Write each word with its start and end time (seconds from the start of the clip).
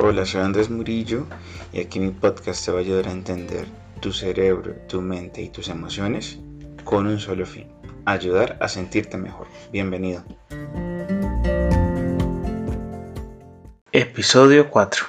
Hola, 0.00 0.24
soy 0.24 0.42
Andrés 0.42 0.70
Murillo 0.70 1.26
y 1.72 1.80
aquí 1.80 1.98
mi 1.98 2.10
podcast 2.10 2.64
te 2.64 2.70
va 2.70 2.78
a 2.78 2.82
ayudar 2.82 3.08
a 3.08 3.10
entender 3.10 3.66
tu 4.00 4.12
cerebro, 4.12 4.76
tu 4.88 5.02
mente 5.02 5.42
y 5.42 5.48
tus 5.48 5.68
emociones 5.68 6.38
con 6.84 7.08
un 7.08 7.18
solo 7.18 7.44
fin, 7.44 7.66
ayudar 8.04 8.56
a 8.60 8.68
sentirte 8.68 9.16
mejor. 9.16 9.48
Bienvenido. 9.72 10.22
Episodio 13.90 14.70
4. 14.70 15.04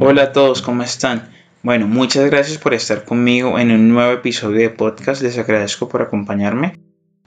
Hola 0.00 0.22
a 0.24 0.32
todos, 0.32 0.60
¿cómo 0.60 0.82
están? 0.82 1.30
Bueno, 1.64 1.86
muchas 1.86 2.28
gracias 2.28 2.58
por 2.58 2.74
estar 2.74 3.04
conmigo 3.04 3.56
en 3.56 3.70
un 3.70 3.88
nuevo 3.88 4.10
episodio 4.10 4.58
de 4.58 4.70
podcast. 4.70 5.22
Les 5.22 5.38
agradezco 5.38 5.88
por 5.88 6.02
acompañarme. 6.02 6.80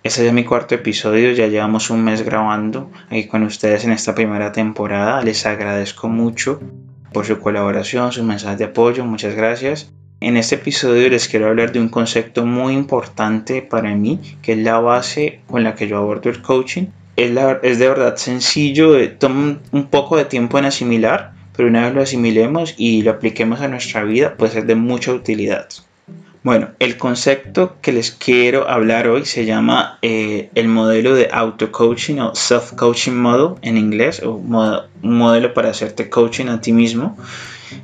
Este 0.03 0.27
es 0.27 0.34
mi 0.34 0.43
cuarto 0.43 0.76
episodio, 0.76 1.31
ya 1.31 1.48
llevamos 1.48 1.89
un 1.89 2.03
mes 2.03 2.21
grabando 2.21 2.91
aquí 3.05 3.27
con 3.27 3.43
ustedes 3.43 3.85
en 3.85 3.93
esta 3.93 4.13
primera 4.13 4.52
temporada. 4.52 5.21
Les 5.21 5.45
agradezco 5.45 6.09
mucho 6.09 6.59
por 7.13 7.26
su 7.26 7.40
colaboración, 7.40 8.12
sus 8.12 8.26
mensajes 8.26 8.57
de 8.57 8.66
apoyo, 8.66 9.05
muchas 9.05 9.35
gracias. 9.35 9.93
En 10.20 10.35
este 10.35 10.55
episodio 10.55 11.07
les 11.07 11.29
quiero 11.29 11.48
hablar 11.48 11.71
de 11.71 11.79
un 11.79 11.88
concepto 11.88 12.45
muy 12.45 12.73
importante 12.73 13.62
para 13.62 13.95
mí, 13.95 14.20
que 14.41 14.52
es 14.52 14.57
la 14.57 14.79
base 14.79 15.40
con 15.48 15.63
la 15.63 15.76
que 15.76 15.88
yo 15.88 15.95
abordo 15.95 16.29
el 16.29 16.41
coaching. 16.41 16.88
Es, 17.15 17.31
es 17.63 17.79
de 17.79 17.88
verdad 17.88 18.17
sencillo, 18.17 18.98
toma 19.17 19.59
un 19.71 19.85
poco 19.85 20.17
de 20.17 20.26
tiempo 20.26 20.59
en 20.59 20.65
asimilar, 20.65 21.34
pero 21.55 21.69
una 21.69 21.83
vez 21.85 21.93
lo 21.93 22.01
asimilemos 22.01 22.73
y 22.77 23.01
lo 23.01 23.11
apliquemos 23.11 23.61
a 23.61 23.67
nuestra 23.67 24.03
vida, 24.03 24.35
puede 24.37 24.53
ser 24.53 24.65
de 24.65 24.75
mucha 24.75 25.13
utilidad. 25.13 25.67
Bueno, 26.43 26.69
el 26.77 26.97
concepto 26.97 27.77
que 27.81 27.91
les 27.91 28.11
quiero 28.11 28.69
hablar 28.69 29.07
hoy 29.07 29.25
se 29.25 29.45
llama 29.45 29.97
eh, 30.03 30.51
el 30.53 30.67
modelo 30.67 31.15
de 31.15 31.27
auto-coaching 31.31 32.20
o 32.20 32.35
self-coaching 32.35 33.15
model 33.15 33.55
en 33.63 33.77
inglés, 33.77 34.21
o 34.21 34.34
un 34.34 34.85
modelo 35.01 35.55
para 35.55 35.71
hacerte 35.71 36.07
coaching 36.07 36.45
a 36.47 36.62
ti 36.62 36.71
mismo 36.71 37.17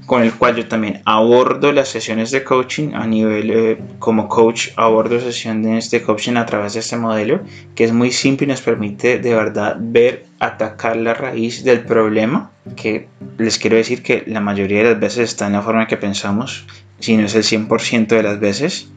con 0.06 0.24
el 0.24 0.34
cual 0.34 0.56
yo 0.56 0.68
también 0.68 1.02
abordo 1.06 1.72
las 1.72 1.90
sesiones 1.90 2.32
de 2.32 2.44
coaching 2.44 2.94
a 2.94 3.06
nivel 3.08 3.52
eh, 3.52 3.78
como 4.00 4.28
coach, 4.28 4.70
abordo 4.76 5.20
sesiones 5.20 5.92
de 5.92 6.02
coaching 6.02 6.36
a 6.36 6.46
través 6.46 6.74
de 6.74 6.80
este 6.80 6.98
modelo 6.98 7.42
que 7.76 7.84
es 7.84 7.94
muy 7.94 8.12
simple 8.12 8.46
y 8.46 8.50
nos 8.50 8.62
permite 8.62 9.20
de 9.20 9.34
verdad 9.34 9.78
ver, 9.80 10.26
atacar 10.40 10.96
la 10.98 11.14
raíz 11.14 11.64
del 11.64 11.82
problema, 11.82 12.52
que 12.76 13.08
les 13.38 13.58
quiero 13.58 13.78
decir 13.78 14.04
que 14.04 14.24
la 14.28 14.40
mayoría 14.40 14.80
de 14.80 14.92
las 14.92 15.00
veces 15.00 15.30
está 15.30 15.48
en 15.48 15.54
la 15.54 15.62
forma 15.62 15.88
que 15.88 15.98
pensamos, 15.98 16.66
si 17.00 17.18
no 17.18 17.26
es 17.26 17.36
el 17.36 17.44
100% 17.44 18.08
de 18.08 18.24
las 18.24 18.40
veces 18.40 18.90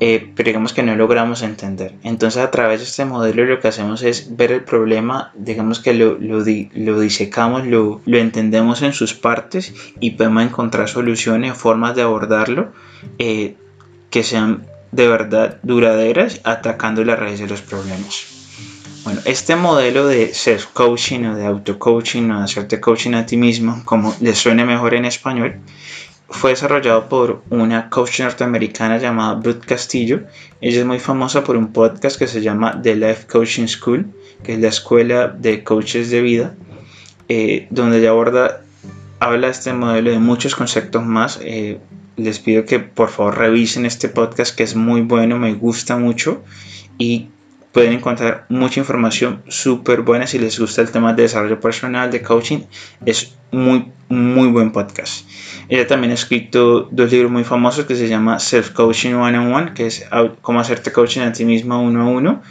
eh, 0.00 0.32
pero 0.34 0.48
digamos 0.48 0.72
que 0.72 0.82
no 0.82 0.94
logramos 0.94 1.42
entender. 1.42 1.94
Entonces 2.02 2.42
a 2.42 2.50
través 2.50 2.80
de 2.80 2.86
este 2.86 3.04
modelo 3.04 3.44
lo 3.44 3.60
que 3.60 3.68
hacemos 3.68 4.02
es 4.02 4.36
ver 4.36 4.52
el 4.52 4.62
problema, 4.62 5.32
digamos 5.34 5.80
que 5.80 5.94
lo, 5.94 6.18
lo, 6.18 6.44
lo 6.74 7.00
disecamos, 7.00 7.66
lo, 7.66 8.00
lo, 8.04 8.18
entendemos 8.18 8.82
en 8.82 8.92
sus 8.92 9.14
partes 9.14 9.74
y 10.00 10.12
podemos 10.12 10.42
encontrar 10.42 10.88
soluciones, 10.88 11.56
formas 11.56 11.96
de 11.96 12.02
abordarlo 12.02 12.72
eh, 13.18 13.56
que 14.10 14.22
sean 14.22 14.66
de 14.92 15.08
verdad 15.08 15.58
duraderas, 15.62 16.40
atacando 16.44 17.04
la 17.04 17.16
raíz 17.16 17.38
de 17.38 17.46
los 17.46 17.62
problemas. 17.62 18.36
Bueno, 19.04 19.20
este 19.24 19.54
modelo 19.54 20.06
de 20.06 20.34
self-coaching 20.34 21.26
o 21.26 21.36
de 21.36 21.46
auto-coaching 21.46 22.28
o 22.30 22.38
de 22.38 22.44
hacerte 22.44 22.80
coaching 22.80 23.14
a 23.14 23.24
ti 23.24 23.36
mismo, 23.36 23.82
como 23.84 24.14
le 24.20 24.34
suene 24.34 24.64
mejor 24.64 24.94
en 24.94 25.04
español, 25.04 25.60
fue 26.28 26.50
desarrollado 26.50 27.08
por 27.08 27.42
una 27.50 27.88
coach 27.88 28.20
norteamericana 28.20 28.98
llamada 28.98 29.40
Ruth 29.42 29.64
Castillo. 29.64 30.22
Ella 30.60 30.80
es 30.80 30.86
muy 30.86 30.98
famosa 30.98 31.44
por 31.44 31.56
un 31.56 31.72
podcast 31.72 32.18
que 32.18 32.26
se 32.26 32.40
llama 32.40 32.80
The 32.82 32.96
Life 32.96 33.26
Coaching 33.26 33.66
School, 33.66 34.06
que 34.42 34.54
es 34.54 34.60
la 34.60 34.68
escuela 34.68 35.28
de 35.28 35.62
coaches 35.62 36.10
de 36.10 36.22
vida, 36.22 36.54
eh, 37.28 37.68
donde 37.70 37.98
ella 37.98 38.10
aborda, 38.10 38.62
habla 39.20 39.48
este 39.48 39.72
modelo 39.72 40.10
de 40.10 40.18
muchos 40.18 40.56
conceptos 40.56 41.04
más. 41.04 41.38
Eh, 41.42 41.78
les 42.16 42.38
pido 42.38 42.64
que 42.64 42.80
por 42.80 43.10
favor 43.10 43.38
revisen 43.38 43.86
este 43.86 44.08
podcast 44.08 44.56
que 44.56 44.62
es 44.62 44.74
muy 44.74 45.02
bueno, 45.02 45.38
me 45.38 45.54
gusta 45.54 45.96
mucho 45.98 46.42
y 46.98 47.28
pueden 47.72 47.92
encontrar 47.92 48.46
mucha 48.48 48.80
información 48.80 49.42
súper 49.48 50.00
buena 50.00 50.26
si 50.26 50.38
les 50.38 50.58
gusta 50.58 50.80
el 50.80 50.90
tema 50.90 51.12
de 51.12 51.24
desarrollo 51.24 51.60
personal, 51.60 52.10
de 52.10 52.22
coaching. 52.22 52.60
Es 53.04 53.34
muy, 53.52 53.92
muy 54.08 54.48
buen 54.48 54.72
podcast. 54.72 55.26
Ella 55.68 55.86
también 55.86 56.12
ha 56.12 56.14
escrito 56.14 56.88
dos 56.90 57.10
libros 57.10 57.30
muy 57.30 57.44
famosos 57.44 57.86
que 57.86 57.96
se 57.96 58.08
llama 58.08 58.38
Self 58.38 58.70
Coaching 58.70 59.14
One 59.14 59.38
on 59.38 59.52
One, 59.52 59.74
que 59.74 59.86
es 59.86 60.06
cómo 60.40 60.60
hacerte 60.60 60.92
coaching 60.92 61.22
a 61.22 61.32
ti 61.32 61.44
mismo 61.44 61.82
uno 61.82 62.02
a 62.02 62.08
uno. 62.08 62.42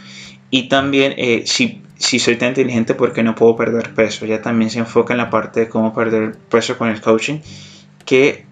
Y 0.50 0.68
también 0.68 1.14
eh, 1.16 1.42
si, 1.46 1.82
si 1.96 2.18
soy 2.18 2.36
tan 2.36 2.48
inteligente, 2.48 2.94
¿por 2.94 3.12
qué 3.12 3.22
no 3.22 3.34
puedo 3.34 3.56
perder 3.56 3.94
peso? 3.94 4.26
Ella 4.26 4.42
también 4.42 4.70
se 4.70 4.78
enfoca 4.78 5.14
en 5.14 5.18
la 5.18 5.30
parte 5.30 5.60
de 5.60 5.68
cómo 5.68 5.94
perder 5.94 6.36
peso 6.50 6.76
con 6.76 6.88
el 6.88 7.00
coaching, 7.00 7.38
que 8.04 8.44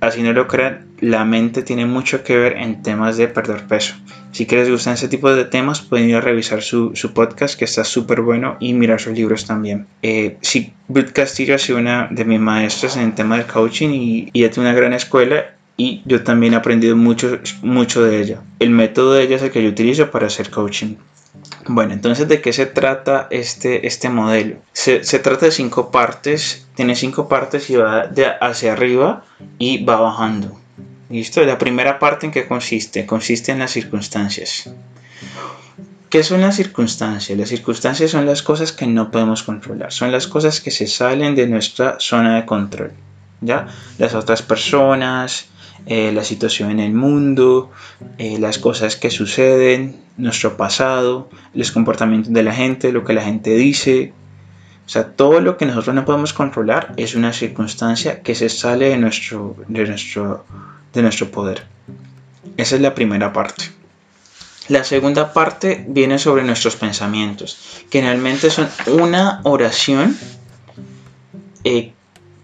así 0.00 0.22
no 0.22 0.32
lo 0.32 0.46
crean, 0.46 0.86
la 1.00 1.24
mente 1.24 1.62
tiene 1.62 1.86
mucho 1.86 2.24
que 2.24 2.36
ver 2.36 2.56
en 2.56 2.82
temas 2.82 3.16
de 3.16 3.28
perder 3.28 3.66
peso. 3.66 3.94
Si 4.32 4.46
que 4.46 4.56
les 4.56 4.70
gustan 4.70 4.94
ese 4.94 5.08
tipo 5.08 5.32
de 5.32 5.44
temas, 5.44 5.80
pueden 5.80 6.08
ir 6.08 6.16
a 6.16 6.20
revisar 6.20 6.62
su, 6.62 6.92
podcast, 7.14 7.58
que 7.58 7.64
está 7.64 7.84
súper 7.84 8.20
bueno, 8.20 8.56
y 8.60 8.74
mirar 8.74 9.00
sus 9.00 9.14
libros 9.14 9.46
también. 9.46 9.86
Eh, 10.02 10.36
sí, 10.40 10.72
Ruth 10.88 11.12
Castillo 11.12 11.54
ha 11.54 11.58
sido 11.58 11.78
una 11.78 12.08
de 12.10 12.24
mis 12.24 12.40
maestras 12.40 12.96
en 12.96 13.04
el 13.04 13.14
tema 13.14 13.36
del 13.36 13.46
coaching 13.46 13.90
y, 13.90 14.30
y 14.32 14.48
tiene 14.48 14.68
una 14.68 14.74
gran 14.74 14.92
escuela 14.92 15.54
y 15.80 16.02
yo 16.04 16.24
también 16.24 16.54
he 16.54 16.56
aprendido 16.56 16.96
mucho, 16.96 17.38
mucho 17.62 18.02
de 18.02 18.20
ella. 18.20 18.42
El 18.58 18.70
método 18.70 19.14
de 19.14 19.22
ella 19.22 19.36
es 19.36 19.42
el 19.42 19.52
que 19.52 19.62
yo 19.62 19.70
utilizo 19.70 20.10
para 20.10 20.26
hacer 20.26 20.50
coaching. 20.50 20.96
Bueno, 21.70 21.92
entonces, 21.92 22.26
¿de 22.28 22.40
qué 22.40 22.54
se 22.54 22.64
trata 22.64 23.28
este, 23.30 23.86
este 23.86 24.08
modelo? 24.08 24.56
Se, 24.72 25.00
trata 25.18 25.44
de 25.46 25.52
cinco 25.52 25.90
partes, 25.90 26.66
tiene 26.74 26.94
cinco 26.96 27.28
partes 27.28 27.68
y 27.68 27.76
va 27.76 28.10
hacia 28.40 28.72
arriba 28.72 29.24
y 29.58 29.84
va 29.84 30.00
bajando. 30.00 30.58
¿Listo? 31.10 31.44
La 31.44 31.58
primera 31.58 31.98
parte 31.98 32.24
en 32.24 32.32
qué 32.32 32.46
consiste? 32.46 33.04
Consiste 33.04 33.52
en 33.52 33.58
las 33.58 33.70
circunstancias. 33.70 34.70
¿Qué 36.08 36.22
son 36.22 36.40
las 36.40 36.56
circunstancias? 36.56 37.38
Las 37.38 37.50
circunstancias 37.50 38.10
son 38.10 38.24
las 38.24 38.42
cosas 38.42 38.72
que 38.72 38.86
no 38.86 39.10
podemos 39.10 39.42
controlar, 39.42 39.92
son 39.92 40.10
las 40.10 40.26
cosas 40.26 40.62
que 40.62 40.70
se 40.70 40.86
salen 40.86 41.34
de 41.34 41.46
nuestra 41.46 41.96
zona 42.00 42.36
de 42.36 42.46
control. 42.46 42.92
¿Ya? 43.42 43.68
Las 43.98 44.14
otras 44.14 44.40
personas, 44.40 45.46
eh, 45.86 46.12
la 46.12 46.24
situación 46.24 46.70
en 46.70 46.80
el 46.80 46.92
mundo, 46.92 47.70
eh, 48.18 48.38
las 48.38 48.58
cosas 48.58 48.96
que 48.96 49.10
suceden, 49.10 49.96
nuestro 50.16 50.56
pasado, 50.56 51.28
los 51.54 51.72
comportamientos 51.72 52.32
de 52.32 52.42
la 52.42 52.52
gente, 52.52 52.92
lo 52.92 53.04
que 53.04 53.12
la 53.12 53.22
gente 53.22 53.54
dice. 53.56 54.12
O 54.86 54.88
sea, 54.88 55.12
todo 55.12 55.40
lo 55.40 55.56
que 55.56 55.66
nosotros 55.66 55.94
no 55.94 56.04
podemos 56.04 56.32
controlar 56.32 56.94
es 56.96 57.14
una 57.14 57.32
circunstancia 57.32 58.22
que 58.22 58.34
se 58.34 58.48
sale 58.48 58.88
de 58.88 58.98
nuestro, 58.98 59.56
de 59.68 59.86
nuestro, 59.86 60.44
de 60.92 61.02
nuestro 61.02 61.30
poder. 61.30 61.66
Esa 62.56 62.76
es 62.76 62.80
la 62.80 62.94
primera 62.94 63.32
parte. 63.32 63.64
La 64.68 64.84
segunda 64.84 65.32
parte 65.32 65.84
viene 65.88 66.18
sobre 66.18 66.44
nuestros 66.44 66.76
pensamientos, 66.76 67.84
que 67.90 68.02
realmente 68.02 68.50
son 68.50 68.68
una 68.86 69.40
oración 69.44 70.16
eh, 71.64 71.92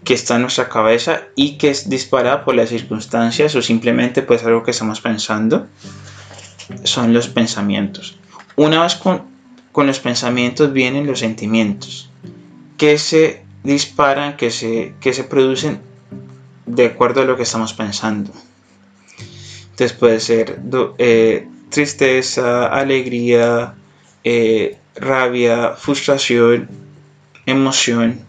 que 0.05 0.13
está 0.13 0.35
en 0.35 0.43
nuestra 0.43 0.69
cabeza 0.69 1.23
y 1.35 1.57
que 1.57 1.71
es 1.71 1.89
disparada 1.89 2.45
por 2.45 2.55
las 2.55 2.69
circunstancias 2.69 3.55
o 3.55 3.61
simplemente 3.61 4.21
pues 4.21 4.43
algo 4.43 4.63
que 4.63 4.71
estamos 4.71 5.01
pensando, 5.01 5.67
son 6.83 7.11
los 7.13 7.27
pensamientos. 7.27 8.17
Una 8.55 8.83
vez 8.83 8.95
con, 8.95 9.23
los 9.75 9.99
pensamientos 9.99 10.71
vienen 10.71 11.07
los 11.07 11.19
sentimientos, 11.19 12.09
que 12.77 12.97
se 12.99 13.43
disparan, 13.63 14.37
que 14.37 14.51
se, 14.51 14.93
que 15.01 15.11
se 15.11 15.23
producen 15.23 15.81
de 16.67 16.85
acuerdo 16.85 17.21
a 17.21 17.25
lo 17.25 17.35
que 17.35 17.43
estamos 17.43 17.73
pensando. 17.73 18.31
Entonces 19.71 19.93
puede 19.93 20.19
ser 20.19 20.59
eh, 20.99 21.47
tristeza, 21.69 22.67
alegría, 22.67 23.73
eh, 24.23 24.77
rabia, 24.95 25.73
frustración, 25.73 26.69
emoción, 27.45 28.19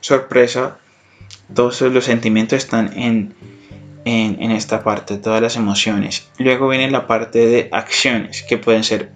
sorpresa, 0.00 0.78
todos 1.52 1.80
los 1.82 2.04
sentimientos 2.04 2.58
están 2.58 2.92
en, 2.96 3.34
en, 4.04 4.50
esta 4.50 4.82
parte, 4.82 5.16
todas 5.18 5.40
las 5.40 5.56
emociones. 5.56 6.28
Luego 6.38 6.68
viene 6.68 6.90
la 6.90 7.06
parte 7.06 7.46
de 7.46 7.68
acciones, 7.72 8.42
que 8.42 8.58
pueden 8.58 8.84
ser 8.84 9.10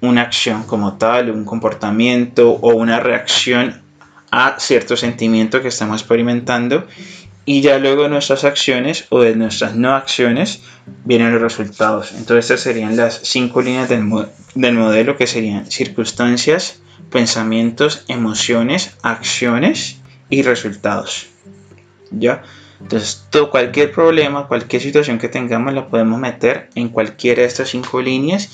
una 0.00 0.22
acción 0.22 0.64
como 0.64 0.96
tal, 0.98 1.30
un 1.30 1.44
comportamiento 1.44 2.50
o 2.50 2.74
una 2.74 3.00
reacción 3.00 3.82
a 4.30 4.56
cierto 4.58 4.96
sentimiento 4.96 5.62
que 5.62 5.68
estamos 5.68 6.00
experimentando. 6.00 6.86
Y 7.48 7.60
ya 7.60 7.78
luego 7.78 8.02
de 8.02 8.08
nuestras 8.08 8.42
acciones 8.42 9.06
o 9.10 9.20
de 9.20 9.36
nuestras 9.36 9.76
no 9.76 9.94
acciones 9.94 10.62
vienen 11.04 11.32
los 11.32 11.40
resultados. 11.40 12.10
Entonces 12.12 12.46
estas 12.46 12.60
serían 12.60 12.96
las 12.96 13.20
cinco 13.22 13.62
líneas 13.62 13.88
del, 13.88 14.04
del 14.56 14.74
modelo 14.74 15.16
que 15.16 15.28
serían 15.28 15.70
circunstancias, 15.70 16.80
pensamientos, 17.10 18.04
emociones, 18.08 18.96
acciones 19.02 20.00
y 20.28 20.42
resultados. 20.42 21.28
¿Ya? 22.10 22.42
Entonces, 22.80 23.26
todo, 23.30 23.50
cualquier 23.50 23.92
problema, 23.92 24.48
cualquier 24.48 24.82
situación 24.82 25.18
que 25.18 25.28
tengamos 25.28 25.72
la 25.72 25.88
podemos 25.88 26.20
meter 26.20 26.68
en 26.74 26.88
cualquiera 26.90 27.42
de 27.42 27.48
estas 27.48 27.70
cinco 27.70 28.02
líneas 28.02 28.50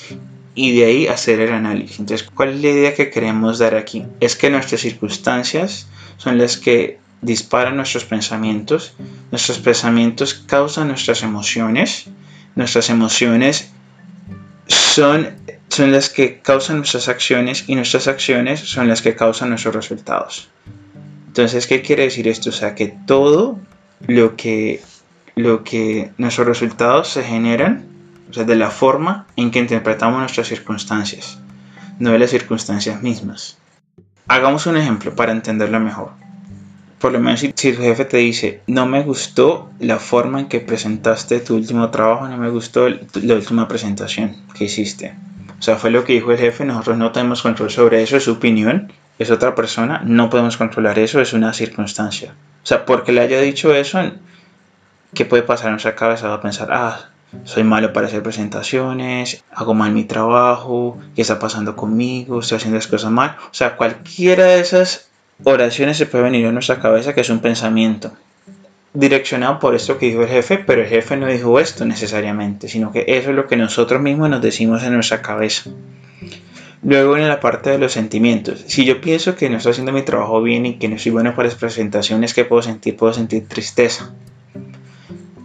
y 0.55 0.77
de 0.77 0.85
ahí 0.85 1.07
hacer 1.07 1.41
el 1.41 1.53
análisis. 1.53 1.99
Entonces, 1.99 2.29
¿cuál 2.33 2.51
es 2.51 2.61
la 2.61 2.69
idea 2.69 2.95
que 2.95 3.11
queremos 3.11 3.59
dar 3.59 3.75
aquí? 3.75 4.05
Es 4.21 4.37
que 4.37 4.51
nuestras 4.51 4.81
circunstancias 4.83 5.89
son 6.19 6.39
las 6.39 6.57
que 6.57 7.01
disparan 7.21 7.77
nuestros 7.77 8.05
pensamientos, 8.05 8.95
nuestros 9.31 9.59
pensamientos 9.59 10.35
causan 10.35 10.89
nuestras 10.89 11.23
emociones, 11.23 12.07
nuestras 12.55 12.91
emociones 12.91 13.71
son, 14.67 15.37
son 15.69 15.93
las 15.93 16.11
que 16.11 16.41
causan 16.41 16.79
nuestras 16.79 17.09
acciones 17.09 17.65
y 17.69 17.75
nuestras 17.75 18.09
acciones 18.09 18.61
son 18.61 18.89
las 18.89 19.03
que 19.03 19.15
causan 19.15 19.49
nuestros 19.51 19.75
resultados. 19.75 20.49
Entonces, 21.33 21.67
¿qué 21.67 21.81
quiere 21.81 22.05
decir 22.05 22.29
esto? 22.29 22.51
O 22.51 22.53
sea, 22.53 22.75
que 22.75 22.89
todo 23.07 23.59
lo 24.07 24.37
que, 24.37 24.83
lo 25.35 25.65
que 25.65 26.13
nuestros 26.19 26.47
resultados 26.47 27.09
se 27.09 27.23
generan, 27.23 27.87
o 28.31 28.35
sea, 28.35 28.45
de 28.45 28.57
la 28.57 28.71
forma 28.71 29.27
en 29.37 29.51
que 29.51 29.59
interpretamos 29.59 30.21
nuestras 30.21 30.49
circunstancias, 30.49 31.39
no 31.99 32.13
de 32.13 32.19
las 32.19 32.31
circunstancias 32.31 33.03
mismas. 33.03 33.59
Hagamos 34.29 34.67
un 34.67 34.77
ejemplo 34.77 35.15
para 35.15 35.33
entenderlo 35.33 35.81
mejor 35.81 36.11
por 37.03 37.11
lo 37.11 37.19
menos 37.19 37.41
si, 37.41 37.53
tu 37.53 37.83
jefe 37.83 38.05
te 38.05 38.19
dice, 38.19 38.61
no 38.69 38.87
me 38.87 39.03
gustó 39.03 39.71
la 39.81 39.99
forma 39.99 40.39
en 40.39 40.47
que 40.47 40.61
presentaste 40.61 41.41
tu 41.41 41.57
último 41.57 41.91
trabajo, 41.91 42.29
no 42.29 42.37
me 42.39 42.49
gustó 42.49 42.89
la 42.89 43.35
última 43.35 43.67
presentación 43.67 44.37
que 44.55 44.67
hiciste. 44.67 45.13
O 45.59 45.63
sea, 45.63 45.77
fue 45.77 45.91
lo 45.91 46.05
que 46.05 46.13
dijo 46.13 46.31
el 46.31 46.39
jefe, 46.39 46.65
nosotros 46.65 46.97
no 46.99 47.11
tenemos 47.11 47.43
control 47.43 47.71
sobre 47.73 48.05
eso, 48.05 48.17
es 48.17 48.23
su 48.23 48.35
opinión, 48.35 48.93
es 49.23 49.31
otra 49.31 49.55
persona, 49.55 50.03
no 50.05 50.31
podemos 50.31 50.57
controlar 50.57 50.99
eso, 50.99 51.21
es 51.21 51.33
una 51.33 51.53
circunstancia. 51.53 52.35
O 52.63 52.67
sea, 52.67 52.85
porque 52.85 53.13
le 53.13 53.21
haya 53.21 53.41
dicho 53.41 53.75
eso, 53.75 54.01
¿qué 55.15 55.25
puede 55.25 55.43
pasar 55.43 55.67
en 55.67 55.73
nuestra 55.73 55.95
cabeza? 55.95 56.29
Va 56.29 56.35
a 56.35 56.41
pensar, 56.41 56.69
ah, 56.73 57.09
soy 57.45 57.65
malo 57.65 57.93
para 57.93 58.07
hacer 58.07 58.23
presentaciones, 58.23 59.43
hago 59.53 59.75
mal 59.75 59.93
mi 59.93 60.05
trabajo, 60.05 60.99
¿qué 61.15 61.23
está 61.23 61.39
pasando 61.39 61.77
conmigo? 61.77 62.41
Estoy 62.41 62.57
haciendo 62.57 62.77
las 62.77 62.87
cosas 62.87 63.11
mal. 63.11 63.37
O 63.51 63.55
sea, 63.55 63.77
cualquiera 63.77 64.45
de 64.45 64.61
esas 64.61 65.09
oraciones 65.45 65.97
se 65.97 66.07
puede 66.07 66.25
venir 66.25 66.47
a 66.47 66.53
nuestra 66.53 66.81
cabeza 66.81 67.15
que 67.15 67.23
es 67.23 67.31
un 67.31 67.41
pensamiento 67.41 68.13
direccionado 68.95 69.59
por 69.59 69.75
esto 69.75 69.99
que 69.99 70.07
dijo 70.07 70.23
el 70.23 70.29
jefe, 70.29 70.59
pero 70.59 70.83
el 70.83 70.89
jefe 70.89 71.17
no 71.17 71.27
dijo 71.27 71.59
esto 71.59 71.85
necesariamente, 71.85 72.69
sino 72.69 72.93
que 72.93 73.05
eso 73.09 73.31
es 73.31 73.37
lo 73.37 73.47
que 73.47 73.57
nosotros 73.57 74.03
mismos 74.03 74.29
nos 74.29 74.43
decimos 74.43 74.83
en 74.83 74.95
nuestra 74.95 75.23
cabeza. 75.23 75.71
Luego 76.85 77.17
en 77.17 77.29
la 77.29 77.39
parte 77.39 77.71
de 77.71 77.79
los 77.79 77.93
sentimientos, 77.93 78.65
si 78.67 78.85
yo 78.85 79.01
pienso 79.01 79.37
que 79.37 79.49
no 79.49 79.57
estoy 79.57 79.71
haciendo 79.71 79.93
mi 79.93 80.03
trabajo 80.03 80.43
bien 80.43 80.67
y 80.67 80.79
que 80.79 80.89
no 80.89 80.99
soy 80.99 81.13
bueno 81.13 81.35
para 81.35 81.49
las 81.49 81.57
presentaciones, 81.57 82.35
¿qué 82.35 82.45
puedo 82.45 82.63
sentir? 82.63 82.97
Puedo 82.97 83.13
sentir 83.13 83.47
tristeza. 83.47 84.13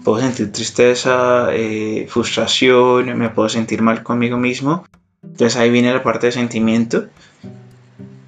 Puedo 0.03 0.19
sentir 0.21 0.51
tristeza, 0.51 1.49
eh, 1.51 2.07
frustración, 2.09 3.17
me 3.17 3.29
puedo 3.29 3.49
sentir 3.49 3.81
mal 3.81 4.01
conmigo 4.01 4.37
mismo. 4.37 4.85
Entonces 5.21 5.57
ahí 5.57 5.69
viene 5.69 5.93
la 5.93 6.01
parte 6.01 6.27
de 6.27 6.31
sentimiento. 6.31 7.07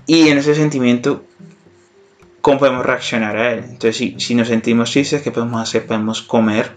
Y 0.05 0.27
en 0.27 0.37
ese 0.37 0.53
sentimiento 0.53 1.23
cómo 2.41 2.59
podemos 2.59 2.85
reaccionar 2.85 3.37
a 3.37 3.53
él. 3.53 3.59
Entonces, 3.59 3.97
si, 3.97 4.19
si 4.19 4.35
nos 4.35 4.47
sentimos 4.47 4.91
tristes, 4.91 5.21
¿qué 5.21 5.31
podemos 5.31 5.61
hacer? 5.61 5.85
Podemos 5.85 6.21
comer 6.21 6.71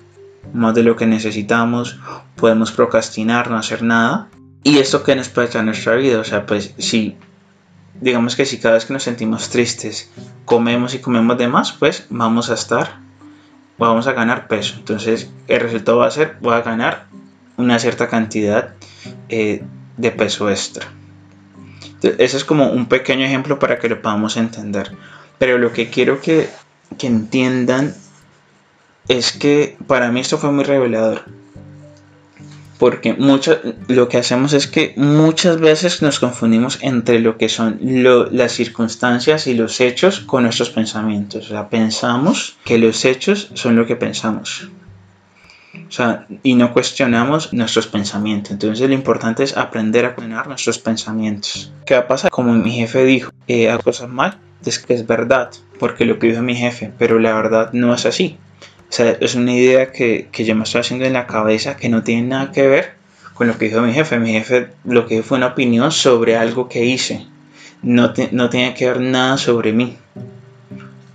más 0.52 0.74
de 0.74 0.82
lo 0.82 0.96
que 0.96 1.06
necesitamos, 1.06 2.00
podemos 2.36 2.72
procrastinar, 2.72 3.50
no 3.50 3.56
hacer 3.56 3.82
nada. 3.82 4.28
Y 4.64 4.78
esto 4.78 5.02
que 5.02 5.16
nos 5.16 5.28
puede 5.28 5.48
traer 5.48 5.64
nuestra 5.64 5.96
vida, 5.96 6.20
o 6.20 6.24
sea, 6.24 6.46
pues 6.46 6.74
si, 6.78 7.16
digamos 8.00 8.36
que 8.36 8.46
si 8.46 8.58
cada 8.58 8.74
vez 8.74 8.84
que 8.84 8.92
nos 8.92 9.02
sentimos 9.02 9.50
tristes 9.50 10.10
comemos 10.44 10.94
y 10.94 11.00
comemos 11.00 11.36
de 11.38 11.48
más, 11.48 11.72
pues 11.72 12.06
vamos 12.10 12.50
a 12.50 12.54
estar, 12.54 13.00
vamos 13.78 14.06
a 14.06 14.12
ganar 14.12 14.46
peso. 14.46 14.74
Entonces, 14.76 15.30
el 15.48 15.60
resultado 15.60 15.98
va 15.98 16.06
a 16.06 16.10
ser, 16.10 16.36
voy 16.40 16.54
a 16.54 16.62
ganar 16.62 17.06
una 17.56 17.78
cierta 17.78 18.08
cantidad 18.08 18.74
eh, 19.28 19.62
de 19.96 20.10
peso 20.10 20.48
extra. 20.48 20.86
Entonces, 21.84 22.14
ese 22.18 22.36
es 22.36 22.44
como 22.44 22.70
un 22.70 22.86
pequeño 22.86 23.24
ejemplo 23.24 23.58
para 23.58 23.78
que 23.78 23.88
lo 23.88 24.00
podamos 24.00 24.36
entender. 24.36 24.92
Pero 25.38 25.58
lo 25.58 25.72
que 25.72 25.90
quiero 25.90 26.20
que, 26.20 26.48
entiendan 27.00 27.94
es 29.08 29.32
que 29.32 29.76
para 29.88 30.12
mí 30.12 30.20
esto 30.20 30.38
fue 30.38 30.52
muy 30.52 30.62
revelador. 30.62 31.24
Porque 32.82 33.14
mucho, 33.14 33.60
lo 33.86 34.08
que 34.08 34.18
hacemos 34.18 34.52
es 34.54 34.66
que 34.66 34.92
muchas 34.96 35.60
veces 35.60 36.02
nos 36.02 36.18
confundimos 36.18 36.80
entre 36.82 37.20
lo 37.20 37.38
que 37.38 37.48
son 37.48 37.78
las 37.80 38.50
circunstancias 38.50 39.46
y 39.46 39.54
los 39.54 39.80
hechos 39.80 40.18
con 40.18 40.42
nuestros 40.42 40.70
pensamientos. 40.70 41.46
O 41.46 41.48
sea, 41.50 41.68
pensamos 41.68 42.56
que 42.64 42.78
los 42.78 43.04
hechos 43.04 43.52
son 43.54 43.76
lo 43.76 43.86
que 43.86 43.94
pensamos. 43.94 44.68
O 45.76 45.92
sea, 45.92 46.26
y 46.42 46.56
no 46.56 46.72
cuestionamos 46.72 47.52
nuestros 47.52 47.86
pensamientos. 47.86 48.50
Entonces 48.50 48.88
lo 48.88 48.94
importante 48.94 49.44
es 49.44 49.56
aprender 49.56 50.04
a 50.04 50.16
cuestionar 50.16 50.48
nuestros 50.48 50.80
pensamientos. 50.80 51.72
¿Qué 51.86 51.94
va 51.94 52.00
a 52.00 52.08
pasar? 52.08 52.32
Como 52.32 52.52
mi 52.52 52.72
jefe 52.72 53.04
dijo, 53.04 53.30
eh, 53.46 53.78
cosas 53.84 54.08
mal, 54.08 54.40
es 54.66 54.80
que 54.80 54.94
es 54.94 55.06
verdad, 55.06 55.50
porque 55.78 56.04
lo 56.04 56.18
que 56.18 56.26
dijo 56.26 56.42
mi 56.42 56.56
jefe, 56.56 56.92
pero 56.98 57.20
la 57.20 57.32
verdad 57.32 57.72
no 57.74 57.94
es 57.94 58.06
así. 58.06 58.38
O 58.92 58.94
sea, 58.94 59.16
es 59.20 59.34
una 59.34 59.54
idea 59.54 59.90
que, 59.90 60.28
que 60.30 60.44
yo 60.44 60.54
me 60.54 60.64
estoy 60.64 60.82
haciendo 60.82 61.06
en 61.06 61.14
la 61.14 61.26
cabeza 61.26 61.78
que 61.78 61.88
no 61.88 62.02
tiene 62.02 62.28
nada 62.28 62.52
que 62.52 62.66
ver 62.66 62.92
con 63.32 63.46
lo 63.46 63.56
que 63.56 63.64
dijo 63.64 63.80
mi 63.80 63.94
jefe. 63.94 64.18
Mi 64.18 64.32
jefe 64.32 64.68
lo 64.84 65.06
que 65.06 65.14
dijo 65.14 65.28
fue 65.28 65.38
una 65.38 65.46
opinión 65.46 65.90
sobre 65.90 66.36
algo 66.36 66.68
que 66.68 66.84
hice. 66.84 67.26
No, 67.80 68.12
no 68.32 68.50
tiene 68.50 68.74
que 68.74 68.88
ver 68.88 69.00
nada 69.00 69.38
sobre 69.38 69.72
mí 69.72 69.96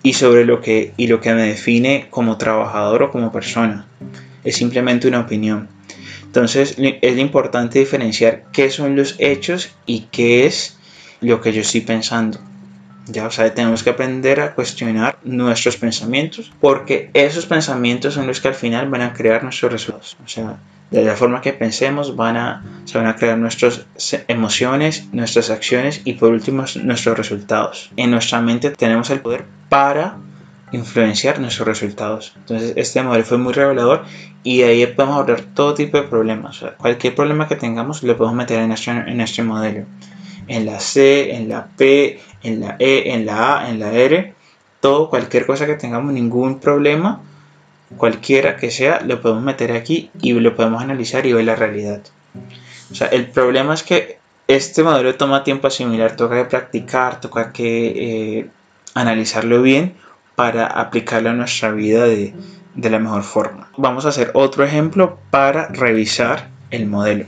y 0.02 0.14
sobre 0.14 0.44
lo 0.44 0.60
que, 0.60 0.94
y 0.98 1.06
lo 1.06 1.22
que 1.22 1.32
me 1.36 1.44
define 1.44 2.08
como 2.10 2.40
trabajador 2.40 3.04
o 3.04 3.12
como 3.12 3.32
persona. 3.32 3.86
Es 4.44 4.56
simplemente 4.56 5.08
una 5.08 5.20
opinión. 5.20 5.70
Entonces 6.24 6.78
es 6.80 7.18
importante 7.20 7.78
diferenciar 7.78 8.46
qué 8.54 8.72
son 8.72 8.96
los 8.96 9.18
hechos 9.20 9.70
y 9.86 10.08
qué 10.12 10.48
es 10.48 10.80
lo 11.22 11.42
que 11.42 11.54
yo 11.54 11.62
estoy 11.62 11.82
pensando. 11.82 12.40
Ya, 13.10 13.28
o 13.28 13.32
sea, 13.32 13.54
tenemos 13.54 13.84
que 13.84 13.92
aprender 13.92 14.42
a 14.42 14.54
cuestionar 14.54 15.18
nuestros 15.24 15.78
pensamientos 15.78 16.52
porque 16.60 17.10
esos 17.14 17.46
pensamientos 17.46 18.14
son 18.14 18.28
los 18.28 18.42
que 18.42 18.50
al 18.50 18.56
final 18.56 18.90
van 18.90 19.02
a 19.02 19.14
crear 19.14 19.44
nuestros 19.44 19.72
resultados. 19.72 20.18
O 20.24 20.28
sea, 20.28 20.58
de 20.92 21.04
la 21.04 21.16
forma 21.16 21.42
que 21.42 21.54
pensemos 21.54 22.16
van 22.16 22.38
a, 22.38 22.64
se 22.86 22.98
van 22.98 23.08
a 23.08 23.16
crear 23.16 23.38
nuestras 23.38 23.86
emociones, 24.28 25.08
nuestras 25.12 25.50
acciones 25.50 26.02
y 26.06 26.14
por 26.14 26.32
último 26.32 26.66
nuestros 26.84 27.18
resultados. 27.18 27.92
En 27.96 28.12
nuestra 28.12 28.42
mente 28.42 28.72
tenemos 28.72 29.10
el 29.10 29.22
poder 29.22 29.46
para 29.70 30.18
influenciar 30.72 31.40
nuestros 31.40 31.68
resultados. 31.68 32.34
Entonces 32.38 32.74
este 32.76 33.02
modelo 33.04 33.24
fue 33.24 33.38
muy 33.38 33.54
revelador 33.54 34.04
y 34.44 34.60
de 34.60 34.66
ahí 34.66 34.88
podemos 34.88 35.16
abordar 35.16 35.42
todo 35.54 35.74
tipo 35.74 35.98
de 35.98 36.04
problemas. 36.04 36.58
O 36.58 36.60
sea, 36.60 36.76
cualquier 36.76 37.16
problema 37.16 37.48
que 37.48 37.56
tengamos 37.56 38.04
lo 38.04 38.18
podemos 38.18 38.36
meter 38.36 38.60
en 38.60 38.72
en 38.72 39.22
este 39.22 39.44
modelo 39.44 39.86
en 40.48 40.66
la 40.66 40.80
C, 40.80 41.36
en 41.36 41.50
la 41.50 41.68
P, 41.68 42.20
en 42.44 42.62
la 42.62 42.76
E, 42.80 43.14
en 43.14 43.26
la 43.26 43.58
A, 43.58 43.70
en 43.70 43.80
la 43.80 43.92
R, 43.94 44.34
todo, 44.80 45.10
cualquier 45.10 45.46
cosa 45.46 45.66
que 45.66 45.76
tengamos 45.76 46.14
ningún 46.14 46.60
problema, 46.60 47.22
cualquiera 47.98 48.58
que 48.58 48.72
sea, 48.72 49.02
lo 49.02 49.22
podemos 49.22 49.44
meter 49.44 49.72
aquí 49.72 50.12
y 50.22 50.34
lo 50.34 50.56
podemos 50.56 50.82
analizar 50.82 51.26
y 51.26 51.34
ver 51.34 51.46
la 51.46 51.56
realidad. 51.56 52.02
O 52.92 52.96
sea, 52.96 53.08
el 53.08 53.28
problema 53.28 53.74
es 53.74 53.84
que 53.84 54.20
este 54.48 54.84
modelo 54.84 55.16
toma 55.16 55.44
tiempo 55.44 55.68
asimilar, 55.68 56.16
toca 56.16 56.36
que 56.38 56.50
practicar, 56.50 57.20
toca 57.20 57.52
que 57.52 58.40
eh, 58.40 58.50
analizarlo 58.94 59.62
bien 59.62 59.96
para 60.36 60.68
aplicarlo 60.68 61.32
a 61.32 61.34
nuestra 61.34 61.72
vida 61.72 62.06
de, 62.06 62.34
de 62.76 62.90
la 62.90 63.00
mejor 63.00 63.24
forma. 63.24 63.70
Vamos 63.76 64.06
a 64.06 64.10
hacer 64.10 64.32
otro 64.36 64.64
ejemplo 64.64 65.18
para 65.32 65.68
revisar 65.68 66.50
el 66.70 66.86
modelo. 66.86 67.26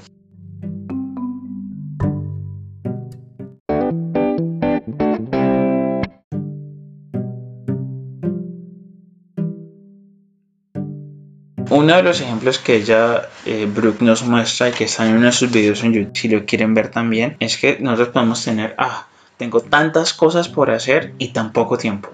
Uno 11.80 11.96
de 11.96 12.04
los 12.04 12.20
ejemplos 12.20 12.60
que 12.60 12.76
ella, 12.76 13.30
eh, 13.46 13.66
Brooke, 13.74 14.02
nos 14.02 14.24
muestra 14.24 14.68
y 14.68 14.74
que 14.74 14.84
está 14.84 15.08
en 15.08 15.16
uno 15.16 15.28
de 15.28 15.32
sus 15.32 15.50
videos 15.50 15.82
en 15.82 15.94
YouTube, 15.94 16.18
si 16.18 16.28
lo 16.28 16.46
quieren 16.46 16.74
ver 16.74 16.90
también, 16.90 17.38
es 17.40 17.56
que 17.56 17.78
nosotros 17.80 18.10
podemos 18.10 18.44
tener, 18.44 18.76
ah, 18.78 19.08
tengo 19.38 19.62
tantas 19.62 20.14
cosas 20.14 20.50
por 20.50 20.72
hacer 20.72 21.14
y 21.20 21.30
tan 21.30 21.54
poco 21.54 21.78
tiempo. 21.78 22.10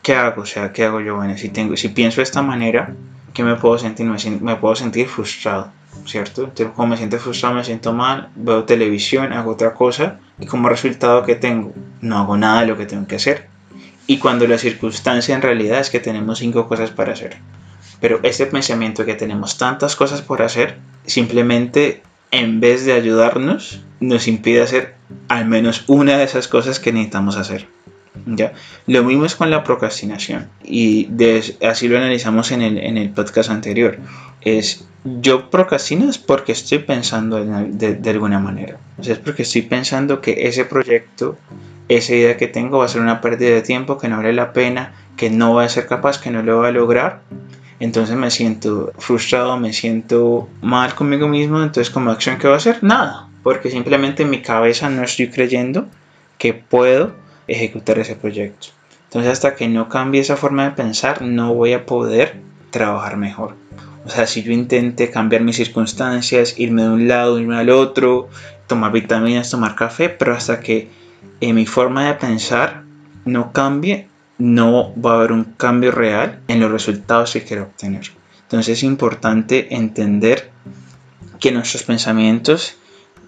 ¿Qué 0.00 0.14
hago? 0.14 0.40
O 0.40 0.46
sea, 0.46 0.72
¿qué 0.72 0.84
hago 0.84 1.02
yo? 1.02 1.16
Bueno, 1.16 1.36
si, 1.36 1.50
tengo, 1.50 1.76
si 1.76 1.90
pienso 1.90 2.16
de 2.16 2.22
esta 2.22 2.40
manera, 2.40 2.94
¿qué 3.34 3.44
me 3.44 3.56
puedo 3.56 3.76
sentir? 3.76 4.06
Me, 4.06 4.56
puedo 4.56 4.74
sentir 4.74 5.06
frustrado, 5.06 5.70
¿cierto? 6.06 6.44
Entonces, 6.44 6.74
como 6.74 6.88
me 6.88 6.96
siento 6.96 7.18
frustrado, 7.18 7.56
me 7.56 7.64
siento 7.64 7.92
mal, 7.92 8.30
veo 8.36 8.64
televisión, 8.64 9.34
hago 9.34 9.50
otra 9.50 9.74
cosa 9.74 10.18
y 10.38 10.46
como 10.46 10.70
resultado 10.70 11.24
que 11.24 11.34
tengo, 11.34 11.74
no 12.00 12.16
hago 12.16 12.38
nada 12.38 12.62
de 12.62 12.68
lo 12.68 12.78
que 12.78 12.86
tengo 12.86 13.06
que 13.06 13.16
hacer. 13.16 13.48
Y 14.06 14.16
cuando 14.16 14.46
la 14.46 14.56
circunstancia 14.56 15.34
en 15.34 15.42
realidad 15.42 15.78
es 15.78 15.90
que 15.90 16.00
tenemos 16.00 16.38
cinco 16.38 16.66
cosas 16.66 16.90
para 16.90 17.12
hacer. 17.12 17.36
Pero 18.00 18.20
este 18.22 18.46
pensamiento 18.46 19.04
que 19.04 19.14
tenemos 19.14 19.58
tantas 19.58 19.96
cosas 19.96 20.22
por 20.22 20.42
hacer, 20.42 20.78
simplemente 21.06 22.02
en 22.30 22.60
vez 22.60 22.84
de 22.84 22.92
ayudarnos, 22.92 23.82
nos 24.00 24.28
impide 24.28 24.62
hacer 24.62 24.94
al 25.28 25.46
menos 25.46 25.84
una 25.86 26.16
de 26.16 26.24
esas 26.24 26.48
cosas 26.48 26.80
que 26.80 26.92
necesitamos 26.92 27.36
hacer. 27.36 27.66
¿ya? 28.26 28.52
Lo 28.86 29.04
mismo 29.04 29.24
es 29.24 29.34
con 29.34 29.50
la 29.50 29.62
procrastinación 29.64 30.48
y 30.64 31.08
así 31.66 31.88
lo 31.88 31.96
analizamos 31.96 32.50
en 32.52 32.62
el, 32.62 32.78
en 32.78 32.96
el 32.96 33.10
podcast 33.10 33.50
anterior. 33.50 33.98
Es 34.40 34.86
yo 35.04 35.50
procrastino 35.50 36.10
es 36.10 36.18
porque 36.18 36.52
estoy 36.52 36.78
pensando 36.80 37.42
de, 37.44 37.94
de, 37.94 38.10
alguna 38.10 38.38
manera. 38.38 38.78
Es 39.02 39.18
porque 39.18 39.42
estoy 39.42 39.62
pensando 39.62 40.20
que 40.20 40.46
ese 40.46 40.64
proyecto, 40.64 41.38
esa 41.88 42.14
idea 42.14 42.36
que 42.36 42.48
tengo 42.48 42.78
va 42.78 42.84
a 42.84 42.88
ser 42.88 43.00
una 43.00 43.20
pérdida 43.20 43.54
de 43.54 43.62
tiempo, 43.62 43.96
que 43.96 44.08
no 44.08 44.18
vale 44.18 44.34
la 44.34 44.52
pena, 44.52 44.92
que 45.16 45.30
no 45.30 45.52
voy 45.52 45.64
a 45.64 45.68
ser 45.68 45.86
capaz, 45.86 46.18
que 46.18 46.30
no 46.30 46.42
lo 46.42 46.58
voy 46.58 46.68
a 46.68 46.72
lograr. 46.72 47.22
Entonces 47.80 48.14
me 48.16 48.30
siento 48.30 48.92
frustrado, 48.98 49.58
me 49.58 49.72
siento 49.72 50.48
mal 50.60 50.94
conmigo 50.94 51.28
mismo. 51.28 51.62
Entonces, 51.62 51.90
como 51.90 52.10
acción, 52.10 52.38
¿qué 52.38 52.46
voy 52.46 52.54
a 52.54 52.58
hacer? 52.58 52.84
Nada. 52.84 53.28
Porque 53.42 53.70
simplemente 53.70 54.22
en 54.22 54.30
mi 54.30 54.42
cabeza 54.42 54.90
no 54.90 55.02
estoy 55.02 55.30
creyendo 55.30 55.88
que 56.38 56.54
puedo 56.54 57.14
ejecutar 57.48 57.98
ese 57.98 58.16
proyecto. 58.16 58.68
Entonces 59.04 59.32
hasta 59.32 59.56
que 59.56 59.66
no 59.66 59.88
cambie 59.88 60.20
esa 60.20 60.36
forma 60.36 60.64
de 60.64 60.70
pensar 60.70 61.20
no 61.22 61.52
voy 61.52 61.72
a 61.72 61.84
poder 61.84 62.36
trabajar 62.70 63.16
mejor. 63.16 63.56
O 64.04 64.08
sea, 64.08 64.26
si 64.26 64.42
yo 64.42 64.52
intente 64.52 65.10
cambiar 65.10 65.42
mis 65.42 65.56
circunstancias, 65.56 66.54
irme 66.58 66.82
de 66.82 66.90
un 66.90 67.08
lado, 67.08 67.40
irme 67.40 67.56
al 67.56 67.70
otro, 67.70 68.28
tomar 68.66 68.92
vitaminas, 68.92 69.50
tomar 69.50 69.74
café, 69.74 70.08
pero 70.08 70.32
hasta 70.32 70.60
que 70.60 70.88
en 71.40 71.56
mi 71.56 71.66
forma 71.66 72.06
de 72.06 72.14
pensar 72.14 72.84
no 73.24 73.52
cambie, 73.52 74.08
no 74.40 74.92
va 75.00 75.12
a 75.12 75.16
haber 75.16 75.32
un 75.32 75.44
cambio 75.44 75.92
real 75.92 76.40
en 76.48 76.60
los 76.60 76.70
resultados 76.70 77.32
que 77.32 77.44
quiero 77.44 77.64
obtener. 77.64 78.10
Entonces 78.42 78.78
es 78.78 78.82
importante 78.82 79.74
entender 79.76 80.50
que 81.38 81.52
nuestros 81.52 81.84
pensamientos 81.84 82.76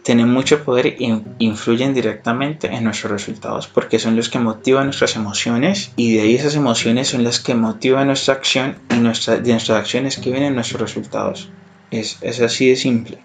tienen 0.03 0.29
mucho 0.29 0.65
poder 0.65 0.87
e 0.87 1.23
influyen 1.39 1.95
directamente 1.95 2.67
en 2.67 2.83
nuestros 2.83 3.13
resultados 3.13 3.69
porque 3.69 4.01
son 4.01 4.17
los 4.17 4.29
que 4.29 4.41
motivan 4.41 4.87
nuestras 4.87 5.15
emociones 5.15 5.93
y 5.97 6.15
de 6.15 6.23
ahí 6.23 6.35
esas 6.35 6.57
emociones 6.57 7.09
son 7.09 7.23
las 7.23 7.39
que 7.39 7.55
motivan 7.55 8.09
nuestra 8.09 8.35
acción 8.35 8.79
y 8.91 8.97
nuestra, 8.97 9.37
de 9.37 9.53
nuestras 9.53 9.79
acciones 9.79 10.17
que 10.17 10.33
vienen 10.33 10.57
nuestros 10.57 10.81
resultados. 10.81 11.51
Es, 11.91 12.19
es 12.23 12.41
así 12.41 12.69
de 12.71 12.77
simple. 12.77 13.19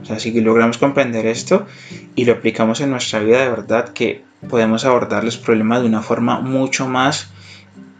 O 0.00 0.04
sea, 0.04 0.20
si 0.20 0.38
logramos 0.40 0.78
comprender 0.78 1.26
esto 1.26 1.66
y 2.14 2.24
lo 2.24 2.34
aplicamos 2.34 2.80
en 2.80 2.90
nuestra 2.90 3.18
vida 3.20 3.40
de 3.40 3.50
verdad 3.50 3.88
que 3.92 4.22
podemos 4.48 4.84
abordar 4.84 5.24
los 5.24 5.38
problemas 5.38 5.82
de 5.82 5.88
una 5.88 6.02
forma 6.02 6.40
mucho 6.40 6.88
más 6.88 7.30